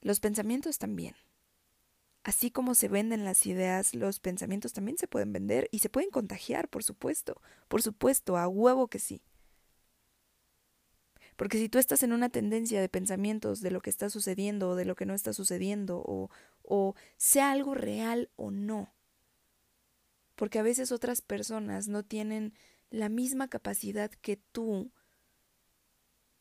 Los 0.00 0.20
pensamientos 0.20 0.78
también. 0.78 1.14
Así 2.26 2.50
como 2.50 2.74
se 2.74 2.88
venden 2.88 3.24
las 3.24 3.46
ideas, 3.46 3.94
los 3.94 4.18
pensamientos 4.18 4.72
también 4.72 4.98
se 4.98 5.06
pueden 5.06 5.32
vender 5.32 5.68
y 5.70 5.78
se 5.78 5.88
pueden 5.88 6.10
contagiar, 6.10 6.66
por 6.66 6.82
supuesto. 6.82 7.40
Por 7.68 7.82
supuesto, 7.82 8.36
a 8.36 8.48
huevo 8.48 8.88
que 8.88 8.98
sí. 8.98 9.22
Porque 11.36 11.56
si 11.56 11.68
tú 11.68 11.78
estás 11.78 12.02
en 12.02 12.12
una 12.12 12.28
tendencia 12.28 12.80
de 12.80 12.88
pensamientos 12.88 13.60
de 13.60 13.70
lo 13.70 13.80
que 13.80 13.90
está 13.90 14.10
sucediendo 14.10 14.70
o 14.70 14.74
de 14.74 14.86
lo 14.86 14.96
que 14.96 15.06
no 15.06 15.14
está 15.14 15.32
sucediendo, 15.32 16.02
o, 16.04 16.28
o 16.64 16.96
sea 17.16 17.52
algo 17.52 17.74
real 17.74 18.28
o 18.34 18.50
no, 18.50 18.92
porque 20.34 20.58
a 20.58 20.64
veces 20.64 20.90
otras 20.90 21.20
personas 21.22 21.86
no 21.86 22.02
tienen 22.02 22.54
la 22.90 23.08
misma 23.08 23.46
capacidad 23.46 24.10
que 24.10 24.36
tú 24.50 24.90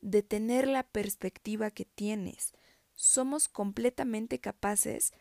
de 0.01 0.23
tener 0.23 0.67
la 0.67 0.81
perspectiva 0.81 1.69
que 1.69 1.85
tienes, 1.85 2.55
somos 2.95 3.47
completamente 3.47 4.39
capaces 4.39 5.13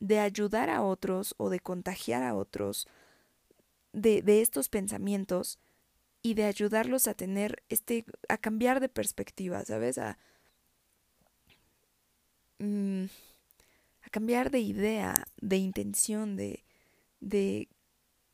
de 0.00 0.20
ayudar 0.20 0.70
a 0.70 0.82
otros 0.82 1.34
o 1.38 1.50
de 1.50 1.60
contagiar 1.60 2.22
a 2.22 2.34
otros 2.34 2.86
de, 3.92 4.42
estos 4.42 4.68
pensamientos 4.68 5.58
y 6.22 6.34
de 6.34 6.44
ayudarlos 6.44 7.08
a 7.08 7.14
tener 7.14 7.62
este, 7.68 8.04
a 8.28 8.36
cambiar 8.36 8.80
de 8.80 8.88
perspectiva, 8.88 9.64
¿sabes? 9.64 9.98
A, 9.98 10.18
mm, 12.58 13.04
a 14.02 14.10
cambiar 14.10 14.50
de 14.50 14.60
idea, 14.60 15.24
de 15.40 15.56
intención, 15.56 16.36
de, 16.36 16.64
de 17.20 17.68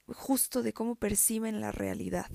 justo 0.08 0.62
de 0.62 0.72
cómo 0.72 0.96
perciben 0.96 1.60
la 1.60 1.70
realidad. 1.70 2.30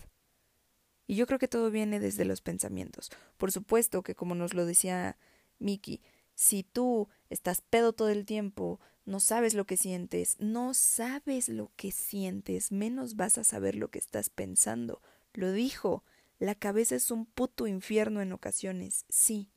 Y 1.05 1.15
yo 1.15 1.25
creo 1.25 1.39
que 1.39 1.47
todo 1.47 1.71
viene 1.71 1.99
desde 1.99 2.25
los 2.25 2.41
pensamientos. 2.41 3.11
Por 3.37 3.51
supuesto 3.51 4.03
que 4.03 4.15
como 4.15 4.35
nos 4.35 4.53
lo 4.53 4.65
decía 4.65 5.17
Miki, 5.59 6.01
si 6.35 6.63
tú 6.63 7.09
estás 7.29 7.61
pedo 7.61 7.93
todo 7.93 8.09
el 8.09 8.25
tiempo, 8.25 8.79
no 9.07 9.19
sabes 9.19 9.55
lo 9.55 9.65
que 9.65 9.77
sientes, 9.77 10.35
no 10.39 10.75
sabes 10.75 11.49
lo 11.49 11.71
que 11.75 11.91
sientes, 11.91 12.71
menos 12.71 13.15
vas 13.15 13.39
a 13.39 13.43
saber 13.43 13.75
lo 13.75 13.89
que 13.89 13.97
estás 13.97 14.29
pensando. 14.29 15.01
Lo 15.33 15.51
dijo, 15.51 16.03
la 16.37 16.53
cabeza 16.53 16.95
es 16.95 17.09
un 17.09 17.25
puto 17.25 17.65
infierno 17.65 18.21
en 18.21 18.33
ocasiones, 18.33 19.05
sí. 19.09 19.49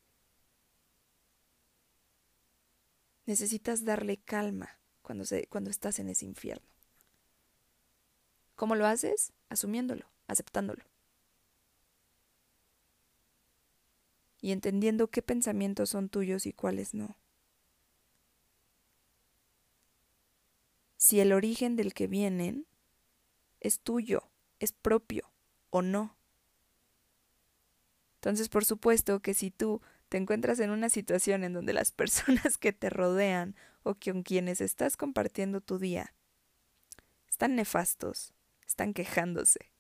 Necesitas 3.27 3.85
darle 3.85 4.17
calma 4.17 4.79
cuando, 5.03 5.27
se, 5.27 5.47
cuando 5.49 5.69
estás 5.69 5.99
en 5.99 6.09
ese 6.09 6.25
infierno. 6.25 6.67
¿Cómo 8.57 8.75
lo 8.75 8.87
haces? 8.87 9.33
Asumiéndolo, 9.51 10.07
aceptándolo. 10.27 10.83
y 14.43 14.53
entendiendo 14.53 15.09
qué 15.09 15.23
pensamientos 15.23 15.91
son 15.91 16.09
tuyos 16.09 16.47
y 16.47 16.53
cuáles 16.53 16.95
no. 16.95 17.17
Si 21.01 21.19
el 21.19 21.33
origen 21.33 21.77
del 21.77 21.95
que 21.95 22.07
vienen 22.07 22.67
es 23.61 23.81
tuyo, 23.81 24.31
es 24.59 24.73
propio 24.73 25.33
o 25.71 25.81
no. 25.81 26.19
Entonces, 28.17 28.51
por 28.51 28.67
supuesto 28.67 29.21
que 29.21 29.33
si 29.33 29.51
tú 29.51 29.81
te 30.11 30.19
encuentras 30.19 30.61
en 30.61 30.69
una 30.69 30.91
situación 30.91 31.43
en 31.43 31.55
donde 31.55 31.73
las 31.73 31.91
personas 32.01 32.59
que 32.59 32.75
te 32.75 32.91
rodean 32.91 33.57
o 33.83 33.95
con 33.95 34.23
quienes 34.23 34.61
estás 34.61 34.99
compartiendo 34.99 35.63
tu 35.63 35.79
día 35.79 36.13
están 37.31 37.57
nefastos, 37.57 38.35
están 38.67 38.93
quejándose, 38.93 39.73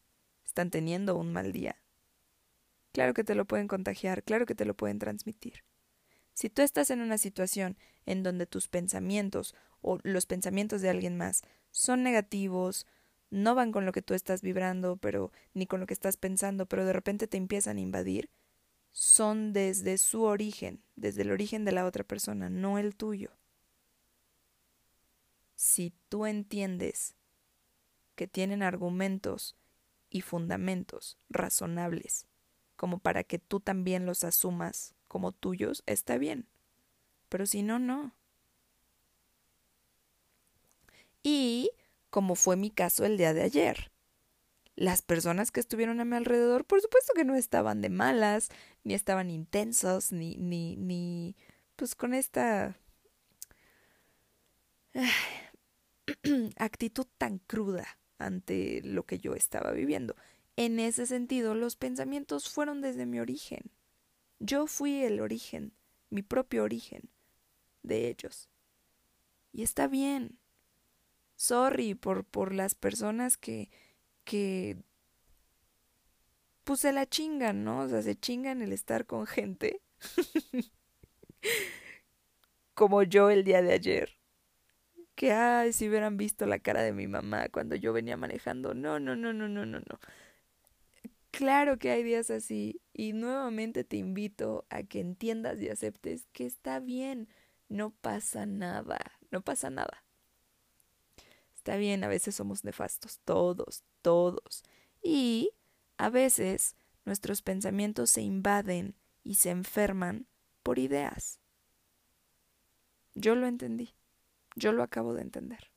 están 0.47 0.71
teniendo 0.71 1.19
un 1.19 1.35
mal 1.35 1.53
día, 1.53 1.77
Claro 2.93 3.13
que 3.13 3.25
te 3.25 3.35
lo 3.35 3.45
pueden 3.45 3.69
contagiar, 3.69 4.23
claro 4.25 4.47
que 4.47 4.55
te 4.55 4.65
lo 4.65 4.75
pueden 4.75 4.99
transmitir. 4.99 5.65
Si 6.33 6.49
tú 6.49 6.63
estás 6.63 6.91
en 6.91 7.03
una 7.03 7.19
situación 7.19 7.77
en 8.07 8.23
donde 8.23 8.47
tus 8.47 8.69
pensamientos 8.69 9.55
o 9.83 9.99
los 10.03 10.27
pensamientos 10.27 10.81
de 10.81 10.91
alguien 10.91 11.17
más 11.17 11.43
son 11.71 12.03
negativos, 12.03 12.87
no 13.31 13.55
van 13.55 13.73
con 13.73 13.87
lo 13.87 13.93
que 13.93 14.03
tú 14.03 14.15
estás 14.15 14.43
vibrando, 14.43 14.97
pero 14.97 15.33
ni 15.55 15.67
con 15.67 15.81
lo 15.81 15.87
que 15.87 15.95
estás 15.95 16.17
pensando, 16.17 16.67
pero 16.67 16.85
de 16.85 16.93
repente 16.93 17.27
te 17.27 17.37
empiezan 17.37 17.77
a 17.77 17.81
invadir, 17.81 18.31
son 18.91 19.53
desde 19.53 19.99
su 19.99 20.23
origen, 20.23 20.83
desde 20.97 21.23
el 21.23 21.31
origen 21.31 21.65
de 21.65 21.73
la 21.73 21.87
otra 21.87 22.05
persona, 22.05 22.51
no 22.51 22.79
el 22.79 22.97
tuyo. 22.97 23.31
Si 25.55 25.93
tú 26.09 26.27
entiendes 26.27 27.15
que 28.17 28.27
tienen 28.27 28.63
argumentos 28.63 29.57
y 30.11 30.23
fundamentos 30.23 31.19
razonables 31.29 32.27
como 32.81 32.99
para 32.99 33.25
que 33.25 33.39
tú 33.39 33.61
también 33.61 34.07
los 34.07 34.25
asumas 34.25 34.95
como 35.07 35.33
tuyos, 35.33 35.83
está 35.85 36.17
bien. 36.17 36.47
Pero 37.29 37.45
si 37.45 37.63
no, 37.63 37.79
no. 37.79 38.15
Y 41.23 41.71
como 42.11 42.35
fue 42.35 42.57
mi 42.57 42.71
caso 42.71 43.05
el 43.05 43.17
día 43.17 43.33
de 43.33 43.43
ayer. 43.43 43.91
Las 44.77 45.03
personas 45.03 45.51
que 45.51 45.61
estuvieron 45.61 46.01
a 46.01 46.05
mi 46.05 46.17
alrededor, 46.17 46.65
por 46.65 46.81
supuesto 46.81 47.13
que 47.15 47.25
no 47.25 47.37
estaban 47.37 47.81
de 47.81 47.91
malas, 47.91 48.49
ni 48.85 48.95
estaban 48.95 49.31
intensos, 49.31 50.11
ni, 50.13 50.37
ni, 50.37 50.77
ni, 50.77 51.37
pues 51.77 51.95
con 51.95 52.15
esta 52.15 52.79
actitud 56.57 57.07
tan 57.19 57.39
cruda 57.39 57.99
ante 58.19 58.81
lo 58.85 59.05
que 59.05 59.19
yo 59.19 59.35
estaba 59.35 59.73
viviendo. 59.73 60.15
En 60.57 60.79
ese 60.79 61.07
sentido, 61.07 61.55
los 61.55 61.77
pensamientos 61.77 62.51
fueron 62.51 62.81
desde 62.81 63.07
mi 63.07 63.21
origen. 63.21 63.71
Yo 64.39 64.67
fui 64.67 65.03
el 65.03 65.21
origen, 65.21 65.73
mi 66.11 66.23
propio 66.23 66.65
origen 66.65 67.11
de 67.83 68.09
ellos. 68.09 68.49
Y 69.53 69.63
está 69.63 69.87
bien. 69.87 70.39
Sorry 71.41 71.95
por, 71.95 72.27
por 72.27 72.53
las 72.53 72.75
personas 72.75 73.39
que, 73.39 73.71
que 74.25 74.77
pues 76.65 76.81
se 76.81 76.93
la 76.93 77.07
chingan, 77.07 77.65
¿no? 77.65 77.81
O 77.81 77.89
sea, 77.89 78.03
se 78.03 78.15
chingan 78.15 78.61
el 78.61 78.75
estar 78.75 79.07
con 79.07 79.27
gente. 79.27 79.81
Como 82.75 83.03
yo 83.05 83.31
el 83.31 83.43
día 83.45 83.63
de 83.63 83.73
ayer. 83.73 84.19
Que, 85.15 85.33
ay, 85.33 85.73
si 85.73 85.89
hubieran 85.89 86.19
visto 86.19 86.45
la 86.45 86.59
cara 86.59 86.83
de 86.83 86.93
mi 86.93 87.07
mamá 87.07 87.49
cuando 87.49 87.75
yo 87.75 87.95
venía 87.95 88.19
manejando. 88.19 88.75
No, 88.75 89.01
no, 89.01 89.17
no, 89.17 89.33
no, 89.33 89.49
no, 89.49 89.65
no, 89.65 89.81
no. 89.81 89.99
Claro 91.31 91.79
que 91.79 91.91
hay 91.91 92.03
días 92.03 92.31
así 92.31 92.83
y 92.93 93.15
nuevamente 93.15 93.83
te 93.83 93.97
invito 93.97 94.67
a 94.69 94.83
que 94.83 95.01
entiendas 95.01 95.59
y 95.63 95.71
aceptes 95.71 96.27
que 96.35 96.45
está 96.45 96.81
bien, 96.81 97.31
no 97.71 97.93
pasa 97.93 98.45
nada, 98.45 98.99
no 99.31 99.41
pasa 99.41 99.71
nada. 99.71 100.05
Está 101.61 101.77
bien, 101.77 102.05
a 102.05 102.09
veces 102.09 102.35
somos 102.35 102.65
nefastos, 102.65 103.21
todos, 103.27 103.85
todos. 104.01 104.65
Y 105.03 105.51
a 105.99 106.09
veces 106.09 106.75
nuestros 107.05 107.43
pensamientos 107.43 108.09
se 108.09 108.23
invaden 108.23 108.95
y 109.25 109.35
se 109.35 109.51
enferman 109.51 110.27
por 110.63 110.79
ideas. 110.79 111.39
Yo 113.15 113.35
lo 113.35 113.47
entendí, 113.47 113.95
yo 114.57 114.73
lo 114.73 114.83
acabo 114.83 115.13
de 115.13 115.21
entender. 115.21 115.71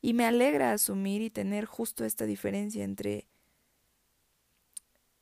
Y 0.00 0.14
me 0.14 0.24
alegra 0.24 0.70
asumir 0.70 1.20
y 1.20 1.30
tener 1.30 1.64
justo 1.64 2.04
esta 2.04 2.24
diferencia 2.24 2.84
entre 2.84 3.26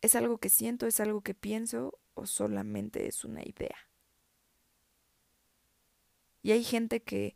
¿Es 0.02 0.14
algo 0.14 0.36
que 0.36 0.50
siento, 0.50 0.86
es 0.86 1.00
algo 1.00 1.22
que 1.22 1.32
pienso 1.32 1.98
o 2.12 2.26
solamente 2.26 3.06
es 3.06 3.24
una 3.24 3.40
idea? 3.40 3.78
Y 6.42 6.52
hay 6.52 6.62
gente 6.62 7.02
que 7.02 7.34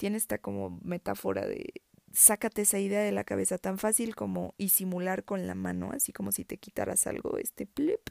tiene 0.00 0.16
esta 0.16 0.38
como 0.38 0.80
metáfora 0.82 1.46
de 1.46 1.74
sácate 2.10 2.62
esa 2.62 2.78
idea 2.78 3.02
de 3.02 3.12
la 3.12 3.22
cabeza 3.22 3.58
tan 3.58 3.76
fácil 3.76 4.16
como 4.16 4.54
y 4.56 4.70
simular 4.70 5.26
con 5.26 5.46
la 5.46 5.54
mano, 5.54 5.90
así 5.92 6.10
como 6.10 6.32
si 6.32 6.46
te 6.46 6.56
quitaras 6.56 7.06
algo, 7.06 7.36
este 7.36 7.66
plip, 7.66 8.08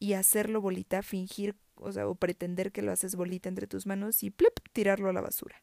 y 0.00 0.14
hacerlo 0.14 0.60
bolita, 0.60 1.04
fingir, 1.04 1.54
o 1.76 1.92
sea, 1.92 2.08
o 2.08 2.16
pretender 2.16 2.72
que 2.72 2.82
lo 2.82 2.90
haces 2.90 3.14
bolita 3.14 3.48
entre 3.48 3.68
tus 3.68 3.86
manos 3.86 4.24
y 4.24 4.30
plip, 4.30 4.58
tirarlo 4.72 5.08
a 5.08 5.12
la 5.12 5.20
basura. 5.20 5.62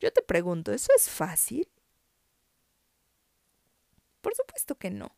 Yo 0.00 0.10
te 0.10 0.22
pregunto, 0.22 0.72
¿eso 0.72 0.92
es 0.96 1.10
fácil? 1.10 1.68
Por 4.22 4.34
supuesto 4.34 4.76
que 4.76 4.90
no. 4.90 5.14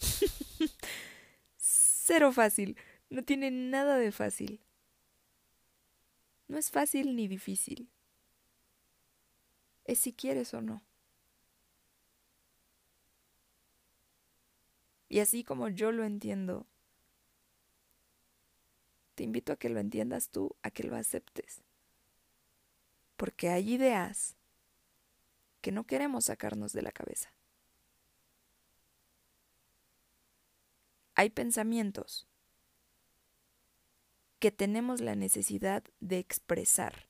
Cero 1.58 2.32
fácil. 2.32 2.78
No 3.10 3.22
tiene 3.22 3.50
nada 3.50 3.98
de 3.98 4.12
fácil. 4.12 4.62
No 6.48 6.58
es 6.58 6.70
fácil 6.70 7.14
ni 7.14 7.28
difícil. 7.28 7.88
Es 9.84 10.00
si 10.00 10.12
quieres 10.12 10.54
o 10.54 10.62
no. 10.62 10.82
Y 15.08 15.20
así 15.20 15.44
como 15.44 15.68
yo 15.68 15.92
lo 15.92 16.04
entiendo, 16.04 16.66
te 19.14 19.24
invito 19.24 19.52
a 19.52 19.56
que 19.56 19.68
lo 19.68 19.80
entiendas 19.80 20.28
tú, 20.28 20.54
a 20.62 20.70
que 20.70 20.84
lo 20.84 20.96
aceptes. 20.96 21.62
Porque 23.16 23.48
hay 23.48 23.72
ideas 23.72 24.36
que 25.60 25.72
no 25.72 25.84
queremos 25.84 26.26
sacarnos 26.26 26.72
de 26.72 26.82
la 26.82 26.92
cabeza. 26.92 27.32
Hay 31.14 31.30
pensamientos 31.30 32.28
que 34.38 34.50
tenemos 34.50 35.00
la 35.00 35.14
necesidad 35.14 35.84
de 36.00 36.18
expresar 36.18 37.08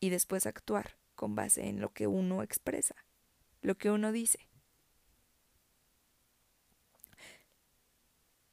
y 0.00 0.10
después 0.10 0.46
actuar 0.46 0.96
con 1.14 1.34
base 1.34 1.68
en 1.68 1.80
lo 1.80 1.92
que 1.92 2.06
uno 2.06 2.42
expresa, 2.42 2.96
lo 3.60 3.76
que 3.76 3.90
uno 3.90 4.12
dice. 4.12 4.48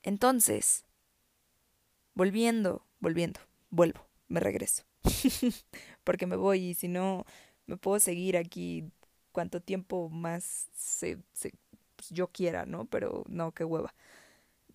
Entonces, 0.03 0.85
volviendo, 2.13 2.85
volviendo, 2.99 3.39
vuelvo, 3.69 4.05
me 4.27 4.39
regreso, 4.39 4.83
porque 6.03 6.25
me 6.27 6.35
voy 6.35 6.69
y 6.69 6.73
si 6.73 6.88
no, 6.88 7.25
me 7.65 7.77
puedo 7.77 7.99
seguir 7.99 8.38
aquí 8.38 8.91
cuanto 9.31 9.62
tiempo 9.62 10.09
más 10.09 10.69
se, 10.75 11.17
pues, 11.95 12.09
yo 12.09 12.27
quiera, 12.27 12.65
¿no? 12.65 12.85
Pero 12.85 13.23
no, 13.27 13.53
qué 13.53 13.63
hueva. 13.63 13.93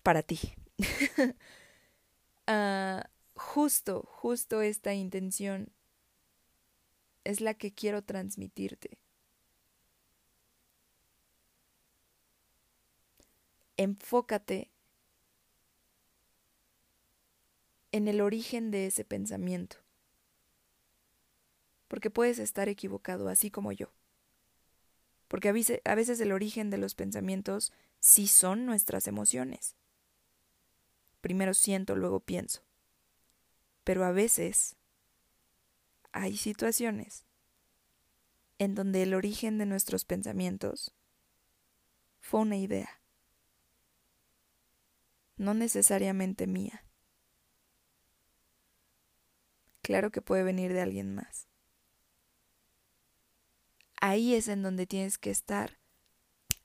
Para 0.05 0.21
ti. 0.21 0.39
Ah, 2.47 3.09
justo, 3.35 4.03
justo 4.07 4.61
esta 4.61 4.93
intención 4.93 5.71
es 7.25 7.41
la 7.41 7.55
que 7.55 7.73
quiero 7.73 8.03
transmitirte. 8.05 8.97
Enfócate 13.77 14.69
en 17.91 18.07
el 18.07 18.21
origen 18.21 18.69
de 18.69 18.85
ese 18.85 19.03
pensamiento, 19.05 19.77
porque 21.87 22.11
puedes 22.11 22.37
estar 22.39 22.69
equivocado, 22.69 23.27
así 23.29 23.49
como 23.49 23.71
yo. 23.71 23.91
Porque 25.27 25.49
a 25.49 25.95
veces 25.95 26.19
el 26.19 26.31
origen 26.31 26.69
de 26.69 26.77
los 26.77 26.95
pensamientos 26.95 27.73
sí 27.99 28.27
son 28.27 28.65
nuestras 28.65 29.07
emociones. 29.07 29.75
Primero 31.25 31.55
siento, 31.55 31.95
luego 31.95 32.19
pienso. 32.19 32.61
Pero 33.83 34.05
a 34.05 34.11
veces 34.11 34.75
hay 36.11 36.37
situaciones 36.37 37.25
en 38.59 38.75
donde 38.75 39.01
el 39.01 39.15
origen 39.15 39.57
de 39.57 39.65
nuestros 39.65 40.05
pensamientos 40.05 40.93
fue 42.19 42.41
una 42.41 42.57
idea, 42.57 43.01
no 45.35 45.55
necesariamente 45.55 46.45
mía. 46.45 46.85
Claro 49.81 50.11
que 50.11 50.21
puede 50.21 50.43
venir 50.43 50.73
de 50.73 50.81
alguien 50.81 51.15
más. 51.15 51.47
Ahí 53.99 54.35
es 54.35 54.47
en 54.47 54.61
donde 54.61 54.85
tienes 54.85 55.17
que 55.17 55.31
estar 55.31 55.79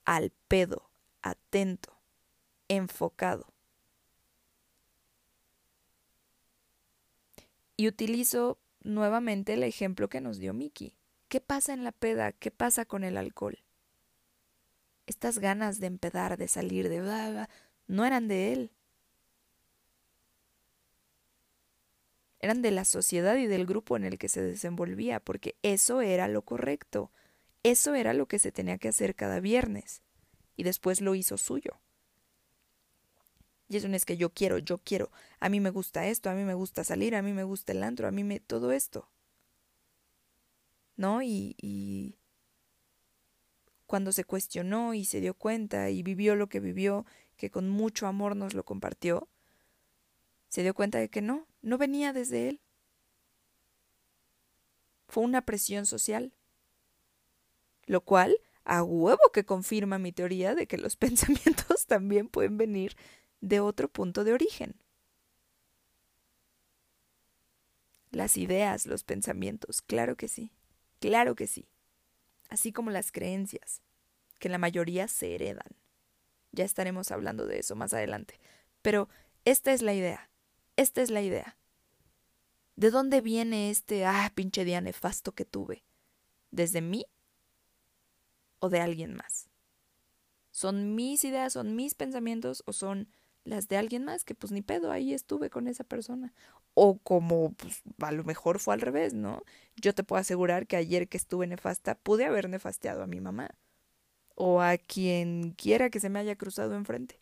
al 0.05 0.33
pedo, 0.49 0.91
atento, 1.23 1.99
enfocado. 2.69 3.55
Y 7.81 7.89
utilizo 7.89 8.59
nuevamente 8.83 9.55
el 9.55 9.63
ejemplo 9.63 10.11
que 10.11 10.21
nos 10.21 10.37
dio 10.37 10.53
Miki. 10.53 10.99
¿Qué 11.29 11.41
pasa 11.41 11.73
en 11.73 11.83
la 11.83 11.93
peda? 11.93 12.33
¿Qué 12.33 12.51
pasa 12.51 12.85
con 12.85 13.05
el 13.05 13.17
alcohol? 13.17 13.65
Estas 15.07 15.39
ganas 15.39 15.81
de 15.81 15.87
empedar, 15.87 16.37
de 16.37 16.47
salir, 16.47 16.91
de 16.91 17.01
bla, 17.01 17.49
no 17.87 18.05
eran 18.05 18.29
de 18.29 18.53
él. 18.53 18.71
eran 22.41 22.61
de 22.61 22.71
la 22.71 22.85
sociedad 22.85 23.37
y 23.37 23.47
del 23.47 23.65
grupo 23.65 23.97
en 23.97 24.05
el 24.05 24.19
que 24.19 24.29
se 24.29 24.43
desenvolvía, 24.43 25.19
porque 25.19 25.57
eso 25.63 26.03
era 26.03 26.29
lo 26.29 26.43
correcto, 26.43 27.11
eso 27.63 27.95
era 27.95 28.13
lo 28.13 28.29
que 28.29 28.39
se 28.39 28.53
tenía 28.53 28.77
que 28.77 28.89
hacer 28.89 29.15
cada 29.15 29.41
viernes, 29.41 30.03
y 30.55 30.65
después 30.65 31.01
lo 31.01 31.15
hizo 31.15 31.39
suyo. 31.39 31.81
Y 33.71 33.79
eso 33.79 33.89
no 33.89 33.97
es 33.97 34.05
que 34.05 34.19
yo 34.19 34.31
quiero, 34.31 34.59
yo 34.59 34.79
quiero, 34.79 35.11
a 35.39 35.49
mí 35.49 35.61
me 35.61 35.71
gusta 35.71 36.07
esto, 36.07 36.29
a 36.29 36.35
mí 36.35 36.45
me 36.45 36.55
gusta 36.55 36.85
salir, 36.85 37.15
a 37.15 37.23
mí 37.23 37.33
me 37.33 37.45
gusta 37.45 37.73
el 37.73 37.83
antro, 37.83 38.07
a 38.07 38.11
mí 38.11 38.25
me 38.25 38.41
todo 38.41 38.73
esto. 38.73 39.09
¿No? 40.97 41.23
Y 41.23 42.19
cuando 43.87 44.13
se 44.13 44.25
cuestionó 44.25 44.93
y 44.93 45.05
se 45.05 45.21
dio 45.21 45.35
cuenta 45.35 45.89
y 45.91 46.03
vivió 46.03 46.35
lo 46.35 46.49
que 46.49 46.61
vivió, 46.61 47.07
que 47.37 47.51
con 47.51 47.71
mucho 47.71 48.07
amor 48.07 48.37
nos 48.37 48.55
lo 48.55 48.65
compartió, 48.65 49.29
se 50.49 50.63
dio 50.63 50.75
cuenta 50.75 50.99
de 50.99 51.09
que 51.09 51.23
no, 51.23 51.47
no 51.63 51.79
venía 51.79 52.13
desde 52.13 52.49
él. 52.49 52.61
Fue 55.09 55.25
una 55.25 55.43
presión 55.47 55.87
social. 55.87 56.33
Lo 57.87 58.01
cual, 58.03 58.37
a 58.65 58.83
huevo 58.83 59.31
que 59.33 59.45
confirma 59.45 59.99
mi 59.99 60.13
teoría 60.13 60.55
de 60.55 60.67
que 60.67 60.77
los 60.77 60.97
pensamientos 60.97 61.87
también 61.87 62.29
pueden 62.29 62.59
venir 62.59 62.97
de 63.41 63.61
otro 63.61 63.89
punto 63.89 64.25
de 64.25 64.33
origen. 64.33 64.75
Las 68.11 68.37
ideas, 68.37 68.87
los 68.87 69.05
pensamientos, 69.05 69.83
claro 69.83 70.17
que 70.17 70.29
sí, 70.29 70.53
claro 70.99 71.35
que 71.35 71.47
sí. 71.47 71.69
Así 72.49 72.73
como 72.73 72.91
las 72.91 73.13
creencias, 73.13 73.83
que 74.39 74.49
la 74.49 74.59
mayoría 74.59 75.07
se 75.07 75.35
heredan. 75.35 75.77
Ya 76.53 76.65
estaremos 76.65 77.13
hablando 77.13 77.47
de 77.47 77.61
eso 77.61 77.77
más 77.77 77.95
adelante. 77.95 78.41
Pero 78.83 79.09
esta 79.45 79.73
es 79.73 79.83
la 79.83 79.95
idea. 79.95 80.31
Esta 80.77 81.03
es 81.03 81.11
la 81.11 81.23
idea. 81.23 81.57
¿De 82.75 82.91
dónde 82.91 83.21
viene 83.21 83.71
este, 83.71 84.05
ah, 84.05 84.33
pinche 84.35 84.65
día 84.65 84.81
nefasto 84.81 85.33
que 85.33 85.45
tuve? 85.45 85.85
¿Desde 86.51 86.81
mí 86.81 87.05
o 88.59 88.69
de 88.69 88.81
alguien 88.81 89.15
más? 89.15 89.51
¿Son 90.51 90.95
mis 90.95 91.23
ideas, 91.25 91.53
son 91.53 91.77
mis 91.77 91.95
pensamientos 91.95 92.63
o 92.67 92.73
son 92.73 93.09
las 93.45 93.69
de 93.69 93.77
alguien 93.77 94.05
más 94.05 94.25
que 94.25 94.35
pues 94.35 94.53
ni 94.53 94.63
pedo, 94.63 94.91
ahí 94.93 95.15
estuve 95.15 95.51
con 95.51 95.69
esa 95.69 95.85
persona? 95.85 96.33
O 96.75 96.99
como 96.99 97.53
pues, 97.55 97.83
a 98.01 98.13
lo 98.13 98.25
mejor 98.25 98.59
fue 98.59 98.75
al 98.75 98.81
revés, 98.81 99.15
¿no? 99.15 99.43
Yo 99.77 99.95
te 99.95 100.05
puedo 100.05 100.21
asegurar 100.21 100.67
que 100.67 100.77
ayer 100.77 101.09
que 101.09 101.17
estuve 101.17 101.47
nefasta 101.47 101.95
pude 101.97 102.25
haber 102.27 102.49
nefasteado 102.49 103.03
a 103.03 103.07
mi 103.07 103.21
mamá 103.21 103.51
o 104.35 104.61
a 104.63 104.79
quien 104.79 105.53
quiera 105.53 105.91
que 105.91 106.01
se 106.01 106.09
me 106.11 106.19
haya 106.19 106.37
cruzado 106.37 106.75
enfrente. 106.75 107.21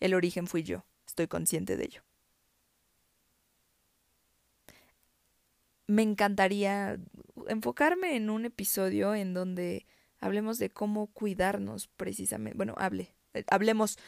El 0.00 0.14
origen 0.14 0.46
fui 0.46 0.62
yo. 0.62 0.84
Estoy 1.06 1.28
consciente 1.28 1.76
de 1.76 1.84
ello. 1.84 2.02
Me 5.86 6.02
encantaría 6.02 6.98
enfocarme 7.48 8.16
en 8.16 8.30
un 8.30 8.44
episodio 8.44 9.14
en 9.14 9.34
donde 9.34 9.86
hablemos 10.20 10.58
de 10.58 10.70
cómo 10.70 11.08
cuidarnos 11.08 11.88
precisamente. 11.88 12.56
Bueno, 12.56 12.74
hable, 12.78 13.12
hablemos 13.48 13.98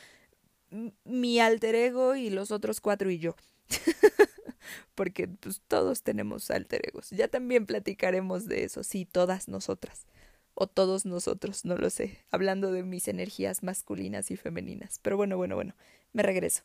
mi 1.04 1.38
alter 1.38 1.74
ego 1.74 2.14
y 2.14 2.30
los 2.30 2.50
otros 2.50 2.80
cuatro 2.80 3.10
y 3.10 3.18
yo. 3.18 3.36
Porque 4.94 5.28
pues, 5.28 5.60
todos 5.68 6.02
tenemos 6.02 6.50
alter 6.50 6.82
egos. 6.88 7.10
Ya 7.10 7.28
también 7.28 7.66
platicaremos 7.66 8.46
de 8.46 8.64
eso, 8.64 8.82
sí, 8.82 9.04
todas 9.04 9.48
nosotras. 9.48 10.06
O 10.54 10.66
todos 10.66 11.06
nosotros, 11.06 11.64
no 11.64 11.76
lo 11.76 11.90
sé. 11.90 12.18
Hablando 12.30 12.72
de 12.72 12.82
mis 12.82 13.08
energías 13.08 13.62
masculinas 13.62 14.30
y 14.30 14.36
femeninas. 14.36 14.98
Pero 15.00 15.16
bueno, 15.16 15.36
bueno, 15.36 15.54
bueno, 15.54 15.74
me 16.12 16.22
regreso. 16.22 16.62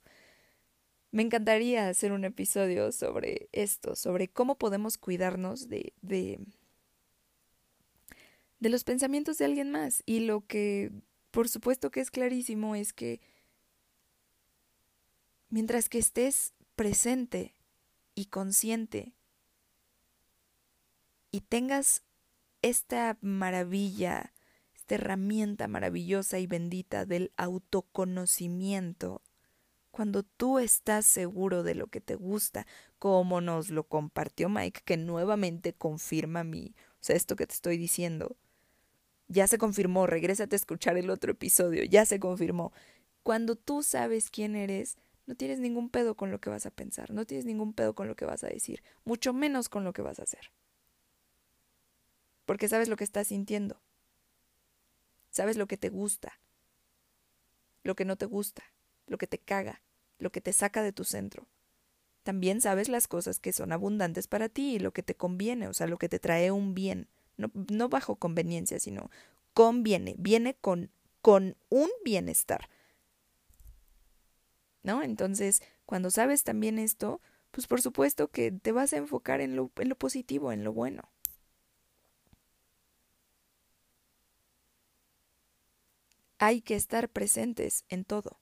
Me 1.11 1.23
encantaría 1.23 1.87
hacer 1.87 2.11
un 2.11 2.25
episodio 2.25 2.91
sobre 2.91 3.47
esto, 3.53 3.95
sobre 3.95 4.27
cómo 4.27 4.57
podemos 4.57 4.97
cuidarnos 4.97 5.69
de, 5.69 5.93
de, 6.01 6.39
de 8.59 8.69
los 8.69 8.83
pensamientos 8.83 9.37
de 9.37 9.45
alguien 9.45 9.71
más. 9.71 10.03
Y 10.05 10.19
lo 10.21 10.45
que, 10.45 10.91
por 11.37 11.49
supuesto 11.49 11.91
que 11.91 11.99
es 11.99 12.09
clarísimo, 12.09 12.73
es 12.73 12.93
que 12.93 13.21
mientras 15.49 15.87
que 15.87 15.99
estés 15.99 16.55
presente 16.75 17.53
y 18.15 18.25
consciente 18.25 19.13
y 21.29 21.41
tengas 21.41 22.01
esta 22.63 23.19
maravilla, 23.21 24.33
esta 24.73 24.95
herramienta 24.95 25.67
maravillosa 25.67 26.39
y 26.39 26.47
bendita 26.47 27.05
del 27.05 27.31
autoconocimiento, 27.37 29.21
cuando 29.91 30.23
tú 30.23 30.57
estás 30.57 31.05
seguro 31.05 31.61
de 31.61 31.75
lo 31.75 31.85
que 31.85 32.01
te 32.01 32.15
gusta, 32.15 32.65
como 32.97 33.41
nos 33.41 33.69
lo 33.69 33.83
compartió 33.83 34.49
Mike, 34.49 34.81
que 34.83 34.97
nuevamente 34.97 35.73
confirma 35.73 36.43
mi, 36.43 36.73
o 36.93 36.97
sea, 37.01 37.15
esto 37.15 37.35
que 37.35 37.45
te 37.45 37.53
estoy 37.53 37.77
diciendo, 37.77 38.37
ya 39.27 39.47
se 39.47 39.57
confirmó, 39.57 40.07
regrésate 40.07 40.55
a 40.55 40.57
escuchar 40.57 40.97
el 40.97 41.09
otro 41.09 41.31
episodio, 41.31 41.83
ya 41.83 42.05
se 42.05 42.19
confirmó. 42.19 42.71
Cuando 43.23 43.55
tú 43.55 43.83
sabes 43.83 44.29
quién 44.29 44.55
eres, 44.55 44.97
no 45.25 45.35
tienes 45.35 45.59
ningún 45.59 45.89
pedo 45.89 46.15
con 46.15 46.31
lo 46.31 46.39
que 46.39 46.49
vas 46.49 46.65
a 46.65 46.71
pensar, 46.71 47.11
no 47.11 47.25
tienes 47.25 47.45
ningún 47.45 47.73
pedo 47.73 47.93
con 47.93 48.07
lo 48.07 48.15
que 48.15 48.25
vas 48.25 48.43
a 48.43 48.47
decir, 48.47 48.81
mucho 49.03 49.33
menos 49.33 49.67
con 49.69 49.83
lo 49.83 49.93
que 49.93 50.01
vas 50.01 50.19
a 50.19 50.23
hacer. 50.23 50.51
Porque 52.45 52.69
sabes 52.69 52.87
lo 52.87 52.95
que 52.95 53.03
estás 53.03 53.27
sintiendo, 53.27 53.81
sabes 55.29 55.57
lo 55.57 55.67
que 55.67 55.77
te 55.77 55.89
gusta, 55.89 56.39
lo 57.83 57.95
que 57.95 58.05
no 58.05 58.15
te 58.15 58.25
gusta, 58.25 58.63
lo 59.05 59.17
que 59.17 59.27
te 59.27 59.37
caga, 59.37 59.81
lo 60.17 60.31
que 60.31 60.39
te 60.39 60.53
saca 60.53 60.81
de 60.81 60.93
tu 60.93 61.03
centro. 61.03 61.47
También 62.23 62.61
sabes 62.61 62.87
las 62.87 63.07
cosas 63.07 63.39
que 63.39 63.53
son 63.53 63.73
abundantes 63.73 64.27
para 64.27 64.47
ti 64.47 64.75
y 64.75 64.79
lo 64.79 64.91
que 64.91 65.03
te 65.03 65.15
conviene, 65.15 65.67
o 65.67 65.73
sea, 65.73 65.87
lo 65.87 65.97
que 65.97 66.09
te 66.09 66.19
trae 66.19 66.51
un 66.51 66.73
bien 66.73 67.09
no, 67.37 67.51
no 67.71 67.89
bajo 67.89 68.15
conveniencia, 68.15 68.79
sino 68.79 69.09
conviene, 69.53 70.15
viene 70.17 70.55
con, 70.55 70.91
con 71.21 71.55
un 71.69 71.89
bienestar. 72.03 72.69
¿No? 74.83 75.03
Entonces, 75.03 75.61
cuando 75.85 76.11
sabes 76.11 76.43
también 76.43 76.79
esto, 76.79 77.21
pues 77.51 77.67
por 77.67 77.81
supuesto 77.81 78.29
que 78.29 78.51
te 78.51 78.71
vas 78.71 78.93
a 78.93 78.97
enfocar 78.97 79.41
en 79.41 79.55
lo, 79.55 79.71
en 79.77 79.89
lo 79.89 79.95
positivo, 79.95 80.51
en 80.51 80.63
lo 80.63 80.73
bueno. 80.73 81.09
Hay 86.39 86.61
que 86.61 86.75
estar 86.75 87.09
presentes 87.09 87.83
en 87.89 88.05
todo. 88.05 88.39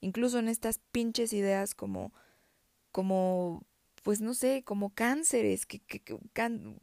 Incluso 0.00 0.38
en 0.38 0.48
estas 0.48 0.78
pinches 0.78 1.32
ideas 1.32 1.74
como 1.74 2.12
como 2.92 3.64
pues 4.02 4.20
no 4.20 4.34
sé, 4.34 4.62
como 4.64 4.90
cánceres, 4.94 5.66
que, 5.66 5.78
que, 5.80 6.02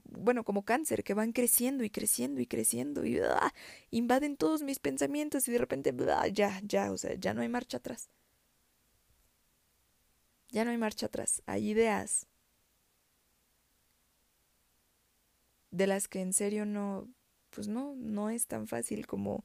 bueno, 0.06 0.44
como 0.44 0.64
cáncer, 0.64 1.04
que 1.04 1.14
van 1.14 1.34
creciendo 1.34 1.84
y 1.84 1.90
creciendo 1.90 2.42
y 2.42 2.48
creciendo 2.48 3.06
y 3.06 3.20
¡ah! 3.20 3.54
invaden 3.92 4.38
todos 4.38 4.64
mis 4.64 4.80
pensamientos 4.80 5.48
y 5.48 5.52
de 5.52 5.58
repente 5.58 5.94
ya, 6.34 6.62
ya, 6.64 6.92
o 6.92 6.98
sea, 6.98 7.16
ya 7.16 7.34
no 7.34 7.42
hay 7.42 7.50
marcha 7.50 7.78
atrás. 7.78 8.10
Ya 10.52 10.66
no 10.66 10.72
hay 10.72 10.78
marcha 10.78 11.08
atrás. 11.08 11.44
Hay 11.46 11.70
ideas 11.70 12.28
de 15.72 15.88
las 15.88 16.08
que 16.08 16.22
en 16.22 16.34
serio 16.34 16.66
no, 16.66 17.08
pues 17.52 17.68
no, 17.68 17.96
no 17.96 18.30
es 18.30 18.48
tan 18.48 18.68
fácil 18.68 19.08
como 19.08 19.44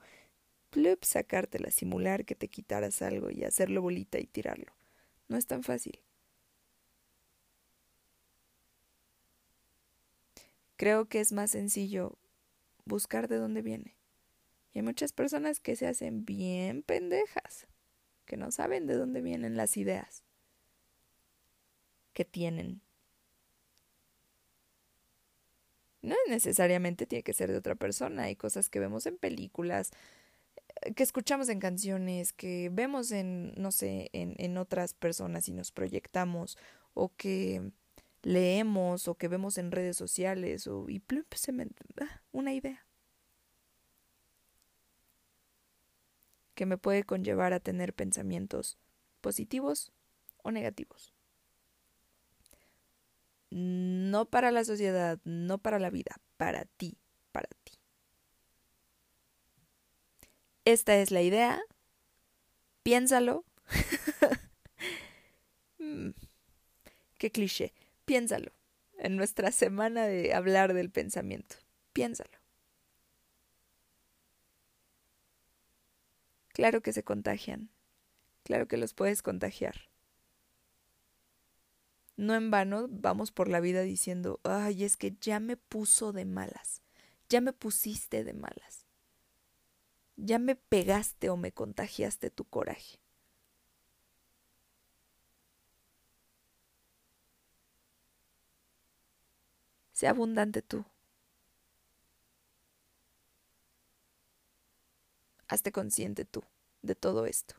plup, 0.71 1.05
sacártela, 1.05 1.71
simular 1.71 2.25
que 2.25 2.35
te 2.35 2.49
quitaras 2.49 3.03
algo 3.03 3.31
y 3.31 3.45
hacerlo 3.45 3.83
bolita 3.83 4.19
y 4.19 4.27
tirarlo. 4.27 4.73
No 5.29 5.37
es 5.37 5.47
tan 5.47 5.63
fácil. 5.63 6.04
Creo 10.77 11.07
que 11.07 11.21
es 11.21 11.33
más 11.33 11.53
sencillo 11.53 12.19
buscar 12.85 13.29
de 13.29 13.37
dónde 13.37 13.63
viene. 13.63 13.97
Y 14.73 14.79
hay 14.79 14.83
muchas 14.83 15.13
personas 15.13 15.61
que 15.61 15.77
se 15.77 15.87
hacen 15.87 16.25
bien 16.25 16.83
pendejas, 16.83 17.67
que 18.27 18.37
no 18.37 18.51
saben 18.51 18.87
de 18.87 18.95
dónde 18.95 19.21
vienen 19.21 19.57
las 19.57 19.77
ideas 19.77 20.25
que 22.13 22.25
tienen. 22.25 22.81
No 26.03 26.17
necesariamente 26.29 27.07
tiene 27.07 27.23
que 27.23 27.33
ser 27.33 27.51
de 27.51 27.59
otra 27.59 27.77
persona, 27.77 28.25
hay 28.25 28.37
cosas 28.37 28.69
que 28.69 28.81
vemos 28.81 29.07
en 29.07 29.17
películas, 29.17 29.91
eh, 30.83 30.93
que 30.93 31.03
escuchamos 31.03 31.49
en 31.49 31.61
canciones, 31.61 32.33
que 32.33 32.69
vemos 32.73 33.11
en, 33.11 33.55
no 33.57 33.73
sé, 33.73 34.11
en, 34.13 34.35
en 34.39 34.59
otras 34.59 34.93
personas 34.93 35.49
y 35.49 35.53
nos 35.53 35.73
proyectamos, 35.73 36.59
o 36.95 37.13
que 37.17 37.71
leemos 38.25 39.09
o 39.09 39.15
que 39.15 39.29
vemos 39.29 39.59
en 39.59 39.71
redes 39.71 39.97
sociales 39.97 40.67
o 40.67 40.89
y 40.89 41.03
se 41.35 41.53
me 41.53 41.69
ah, 42.01 42.23
una 42.33 42.53
idea 42.53 42.85
que 46.55 46.67
me 46.67 46.79
puede 46.79 47.05
conllevar 47.05 47.53
a 47.53 47.61
tener 47.61 47.95
pensamientos 47.95 48.79
positivos 49.21 49.93
o 50.43 50.51
negativos. 50.51 51.15
No 53.51 54.27
para 54.27 54.51
la 54.51 54.65
sociedad, 54.65 55.19
no 55.25 55.59
para 55.59 55.79
la 55.79 55.91
vida, 55.91 56.17
para 56.37 56.65
ti, 56.65 56.97
para 57.33 57.49
ti. 57.65 57.73
Esta 60.65 60.97
es 60.97 61.11
la 61.11 61.23
idea. 61.23 61.61
Piénsalo. 62.83 63.45
Mm, 65.79 66.15
qué 67.19 67.31
cliché. 67.31 67.75
Piénsalo 68.05 68.53
en 68.99 69.17
nuestra 69.17 69.51
semana 69.53 70.07
de 70.07 70.35
hablar 70.35 70.75
del 70.75 70.91
pensamiento. 70.91 71.57
Piénsalo. 71.93 72.39
Claro 76.49 76.83
que 76.83 76.93
se 76.93 77.03
contagian. 77.03 77.71
Claro 78.45 78.69
que 78.69 78.77
los 78.77 78.95
puedes 78.95 79.23
contagiar. 79.23 79.75
No 82.17 82.35
en 82.35 82.51
vano 82.51 82.87
vamos 82.89 83.33
por 83.33 83.49
la 83.49 83.61
vida 83.61 83.83
diciendo, 83.83 84.41
ay, 84.45 84.85
es 84.85 84.97
que 84.97 85.17
ya 85.21 85.41
me 85.41 85.57
puso 85.57 86.13
de 86.13 86.25
malas, 86.25 86.83
ya 87.29 87.41
me 87.41 87.53
pusiste 87.53 88.23
de 88.23 88.35
malas, 88.35 88.87
ya 90.17 90.39
me 90.39 90.55
pegaste 90.55 91.29
o 91.29 91.37
me 91.37 91.51
contagiaste 91.51 92.31
tu 92.31 92.45
coraje. 92.45 93.04
Sea 99.95 100.11
abundante 100.11 100.61
tú. 100.61 100.85
Hazte 105.47 105.71
consciente 105.71 106.25
tú 106.25 106.43
de 106.83 106.97
todo 106.97 107.27
esto. 107.27 107.55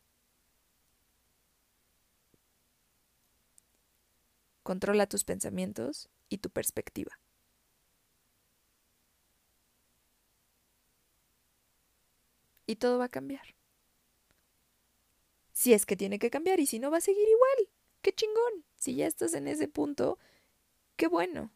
Controla 4.63 5.07
tus 5.07 5.23
pensamientos 5.23 6.09
y 6.27 6.39
tu 6.39 6.49
perspectiva. 6.49 7.17
Y 12.67 12.75
todo 12.75 12.97
va 12.99 13.05
a 13.05 13.09
cambiar. 13.09 13.55
Si 15.53 15.71
es 15.73 15.85
que 15.85 15.95
tiene 15.95 16.19
que 16.19 16.29
cambiar 16.29 16.59
y 16.59 16.65
si 16.65 16.79
no 16.79 16.91
va 16.91 16.97
a 16.97 17.01
seguir 17.01 17.27
igual. 17.29 17.69
Qué 18.01 18.11
chingón. 18.13 18.65
Si 18.75 18.95
ya 18.95 19.07
estás 19.07 19.33
en 19.35 19.47
ese 19.47 19.69
punto, 19.69 20.19
qué 20.97 21.07
bueno. 21.07 21.54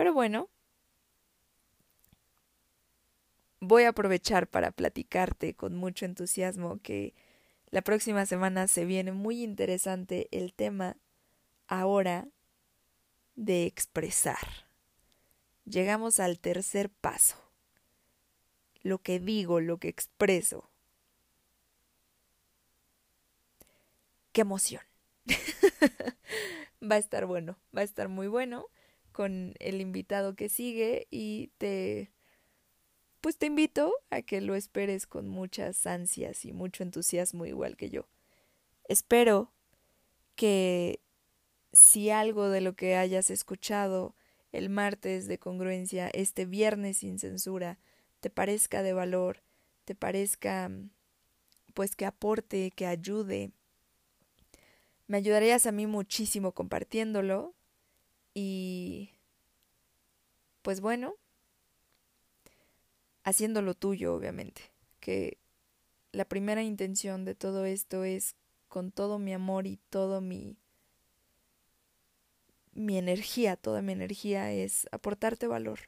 Pero 0.00 0.14
bueno, 0.14 0.48
voy 3.60 3.82
a 3.82 3.90
aprovechar 3.90 4.46
para 4.46 4.70
platicarte 4.70 5.52
con 5.52 5.76
mucho 5.76 6.06
entusiasmo 6.06 6.80
que 6.80 7.14
la 7.68 7.82
próxima 7.82 8.24
semana 8.24 8.66
se 8.66 8.86
viene 8.86 9.12
muy 9.12 9.44
interesante 9.44 10.26
el 10.32 10.54
tema 10.54 10.96
ahora 11.68 12.28
de 13.36 13.66
expresar. 13.66 14.38
Llegamos 15.66 16.18
al 16.18 16.40
tercer 16.40 16.88
paso. 16.88 17.36
Lo 18.80 19.02
que 19.02 19.20
digo, 19.20 19.60
lo 19.60 19.76
que 19.76 19.88
expreso. 19.88 20.70
Qué 24.32 24.40
emoción. 24.40 24.80
va 26.90 26.94
a 26.94 26.98
estar 26.98 27.26
bueno, 27.26 27.58
va 27.76 27.82
a 27.82 27.84
estar 27.84 28.08
muy 28.08 28.28
bueno 28.28 28.70
con 29.10 29.54
el 29.58 29.80
invitado 29.80 30.34
que 30.34 30.48
sigue 30.48 31.06
y 31.10 31.50
te 31.58 32.12
pues 33.20 33.36
te 33.36 33.46
invito 33.46 33.92
a 34.08 34.22
que 34.22 34.40
lo 34.40 34.54
esperes 34.54 35.06
con 35.06 35.28
muchas 35.28 35.86
ansias 35.86 36.44
y 36.46 36.52
mucho 36.52 36.82
entusiasmo 36.82 37.44
igual 37.44 37.76
que 37.76 37.90
yo. 37.90 38.08
Espero 38.88 39.52
que 40.36 41.00
si 41.72 42.10
algo 42.10 42.48
de 42.48 42.62
lo 42.62 42.74
que 42.74 42.96
hayas 42.96 43.30
escuchado 43.30 44.14
el 44.52 44.70
martes 44.70 45.28
de 45.28 45.38
congruencia, 45.38 46.08
este 46.08 46.46
viernes 46.46 46.98
sin 46.98 47.18
censura, 47.18 47.78
te 48.20 48.30
parezca 48.30 48.82
de 48.82 48.94
valor, 48.94 49.42
te 49.84 49.94
parezca 49.94 50.70
pues 51.74 51.94
que 51.94 52.06
aporte, 52.06 52.70
que 52.70 52.86
ayude, 52.86 53.52
me 55.06 55.18
ayudarías 55.18 55.66
a 55.66 55.72
mí 55.72 55.86
muchísimo 55.86 56.52
compartiéndolo 56.52 57.54
y 58.34 59.10
pues 60.62 60.80
bueno, 60.80 61.14
haciendo 63.24 63.62
lo 63.62 63.74
tuyo, 63.74 64.14
obviamente, 64.14 64.62
que 65.00 65.38
la 66.12 66.24
primera 66.24 66.62
intención 66.62 67.24
de 67.24 67.34
todo 67.34 67.64
esto 67.64 68.04
es 68.04 68.36
con 68.68 68.92
todo 68.92 69.18
mi 69.18 69.32
amor 69.32 69.66
y 69.66 69.78
todo 69.90 70.20
mi 70.20 70.56
mi 72.72 72.98
energía, 72.98 73.56
toda 73.56 73.82
mi 73.82 73.92
energía 73.92 74.52
es 74.52 74.86
aportarte 74.92 75.46
valor. 75.46 75.80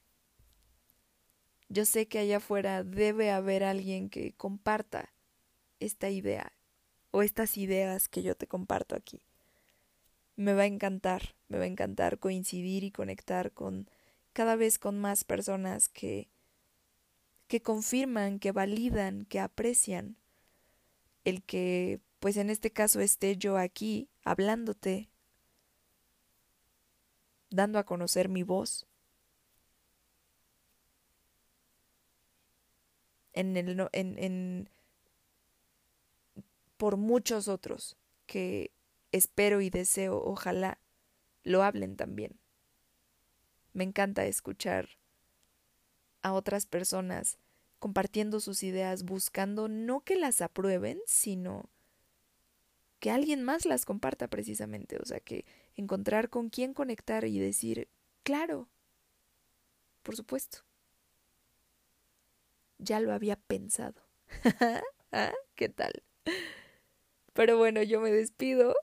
Yo 1.69 1.87
sé 1.87 2.07
que 2.07 2.19
allá 2.19 2.39
afuera 2.39 2.85
debe 2.85 3.31
haber 3.31 3.65
alguien 3.65 4.11
que 4.11 4.35
comparta 4.35 5.15
esta 5.81 6.11
idea 6.11 6.53
o 7.11 7.23
estas 7.23 7.57
ideas 7.57 8.09
que 8.09 8.23
yo 8.23 8.35
te 8.35 8.47
comparto 8.47 8.95
aquí. 8.95 9.23
Me 10.37 10.55
va 10.55 10.63
a 10.63 10.67
encantar, 10.67 11.35
me 11.49 11.59
va 11.59 11.65
a 11.65 11.69
encantar 11.69 12.19
coincidir 12.19 12.85
y 12.85 12.91
conectar 12.91 13.53
con 13.53 13.89
cada 14.33 14.57
vez 14.57 14.79
con 14.79 14.99
más 14.99 15.25
personas 15.25 15.89
que 15.89 16.29
que 17.53 17.61
confirman, 17.61 18.39
que 18.39 18.51
validan, 18.51 19.27
que 19.27 19.39
aprecian 19.39 20.17
el 21.25 21.43
que, 21.43 22.01
pues 22.19 22.39
en 22.39 22.49
este 22.49 22.71
caso, 22.71 23.01
esté 23.01 23.37
yo 23.37 23.59
aquí 23.59 24.09
hablándote, 24.25 25.11
dando 27.51 27.79
a 27.79 27.85
conocer 27.85 28.31
mi 28.31 28.43
voz. 28.43 28.87
En 33.35 33.57
el, 33.57 33.87
en, 33.93 34.19
en, 34.19 34.69
por 36.77 36.97
muchos 36.97 37.49
otros 37.49 37.97
que 38.27 38.71
espero 39.13 39.61
y 39.61 39.71
deseo, 39.71 40.23
ojalá, 40.23 40.79
lo 41.45 41.63
hablen 41.63 41.97
también. 41.97 42.39
Me 43.73 43.85
encanta 43.85 44.25
escuchar 44.27 44.89
a 46.23 46.33
otras 46.33 46.67
personas 46.67 47.39
compartiendo 47.79 48.41
sus 48.41 48.63
ideas, 48.63 49.03
buscando 49.03 49.69
no 49.69 50.01
que 50.01 50.17
las 50.17 50.41
aprueben, 50.41 51.01
sino 51.07 51.69
que 53.01 53.11
alguien 53.11 53.43
más 53.43 53.65
las 53.65 53.85
comparta 53.85 54.29
precisamente, 54.29 54.97
o 55.03 55.05
sea, 55.05 55.19
que 55.19 55.45
encontrar 55.75 56.29
con 56.29 56.49
quién 56.49 56.75
conectar 56.75 57.25
y 57.25 57.41
decir, 57.41 57.89
claro, 58.23 58.69
por 60.05 60.15
supuesto, 60.15 60.59
ya 62.79 63.01
lo 63.01 63.13
había 63.13 63.37
pensado. 63.37 64.01
¿Ah? 65.13 65.33
¿Qué 65.57 65.69
tal? 65.69 66.05
Pero 67.33 67.59
bueno, 67.59 67.83
yo 67.83 68.01
me 68.01 68.13
despido. 68.13 68.75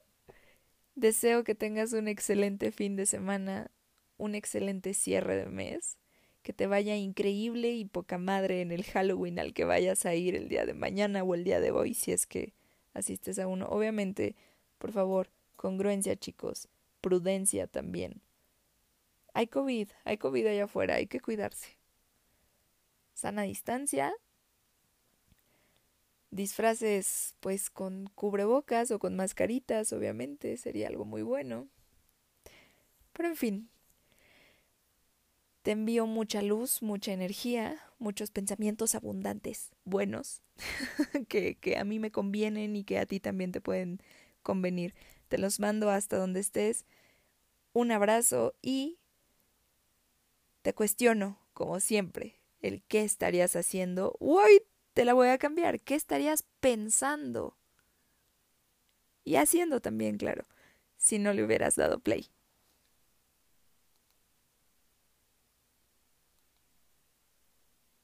Deseo 1.00 1.46
que 1.46 1.56
tengas 1.56 1.94
un 1.94 2.10
excelente 2.10 2.74
fin 2.74 2.98
de 2.98 3.06
semana, 3.06 3.72
un 4.18 4.36
excelente 4.36 4.94
cierre 4.94 5.38
de 5.38 5.46
mes 5.46 5.98
que 6.42 6.52
te 6.52 6.68
vaya 6.68 6.98
increíble 6.98 7.72
y 7.72 7.86
poca 7.86 8.18
madre 8.18 8.60
en 8.60 8.74
el 8.74 8.84
Halloween 8.84 9.40
al 9.40 9.54
que 9.54 9.64
vayas 9.64 10.06
a 10.06 10.16
ir 10.16 10.36
el 10.36 10.50
día 10.50 10.66
de 10.66 10.74
mañana 10.74 11.24
o 11.24 11.36
el 11.36 11.46
día 11.46 11.62
de 11.62 11.72
hoy, 11.72 11.94
si 11.94 12.12
es 12.12 12.26
que 12.26 12.54
asistes 12.94 13.40
a 13.40 13.48
uno. 13.48 13.68
Obviamente, 13.68 14.36
por 14.78 14.92
favor, 14.92 15.30
congruencia, 15.56 16.18
chicos, 16.18 16.68
prudencia 17.00 17.68
también. 17.68 18.22
Hay 19.34 19.48
COVID, 19.48 19.88
hay 20.04 20.18
COVID 20.18 20.48
allá 20.48 20.66
afuera, 20.66 20.96
hay 20.96 21.08
que 21.08 21.22
cuidarse. 21.22 21.78
Sana 23.14 23.44
distancia. 23.44 24.14
Disfraces, 26.32 27.36
pues 27.39 27.70
con 27.70 28.08
cubrebocas 28.15 28.92
o 28.92 29.00
con 29.00 29.15
mascaritas, 29.15 29.92
obviamente, 29.94 30.58
sería 30.58 30.88
algo 30.88 31.06
muy 31.06 31.24
bueno. 31.24 31.68
Pero 33.13 33.30
en 33.30 33.36
fin, 33.36 33.70
te 35.62 35.72
envío 35.72 36.06
mucha 36.06 36.42
luz, 36.42 36.82
mucha 36.82 37.12
energía, 37.12 37.80
muchos 37.98 38.32
pensamientos 38.32 38.96
abundantes, 38.96 39.72
buenos, 39.86 40.42
que, 41.28 41.56
que 41.56 41.78
a 41.78 41.84
mí 41.84 42.00
me 42.00 42.12
convienen 42.12 42.76
y 42.76 42.84
que 42.84 43.00
a 43.00 43.06
ti 43.06 43.20
también 43.20 43.52
te 43.52 43.62
pueden 43.62 44.02
convenir. 44.44 44.96
Te 45.28 45.38
los 45.38 45.60
mando 45.60 45.89
hasta 45.89 46.18
donde 46.18 46.39
estés. 46.39 46.86
Un 47.74 47.92
abrazo 47.92 48.56
y 48.62 48.98
te 50.62 50.74
cuestiono, 50.74 51.39
como 51.54 51.80
siempre, 51.80 52.39
el 52.62 52.82
qué 52.84 53.04
estarías 53.04 53.56
haciendo. 53.56 54.15
Uy, 54.20 54.62
te 54.93 55.06
la 55.06 55.13
voy 55.13 55.30
a 55.30 55.38
cambiar. 55.38 55.80
¿Qué 55.80 55.95
estarías 55.95 56.43
pensando? 56.60 57.58
Y 59.23 59.36
haciendo 59.36 59.80
también, 59.80 60.17
claro, 60.17 60.45
si 60.97 61.19
no 61.19 61.34
le 61.34 61.43
hubieras 61.43 61.75
dado 61.75 61.99
play. 61.99 62.30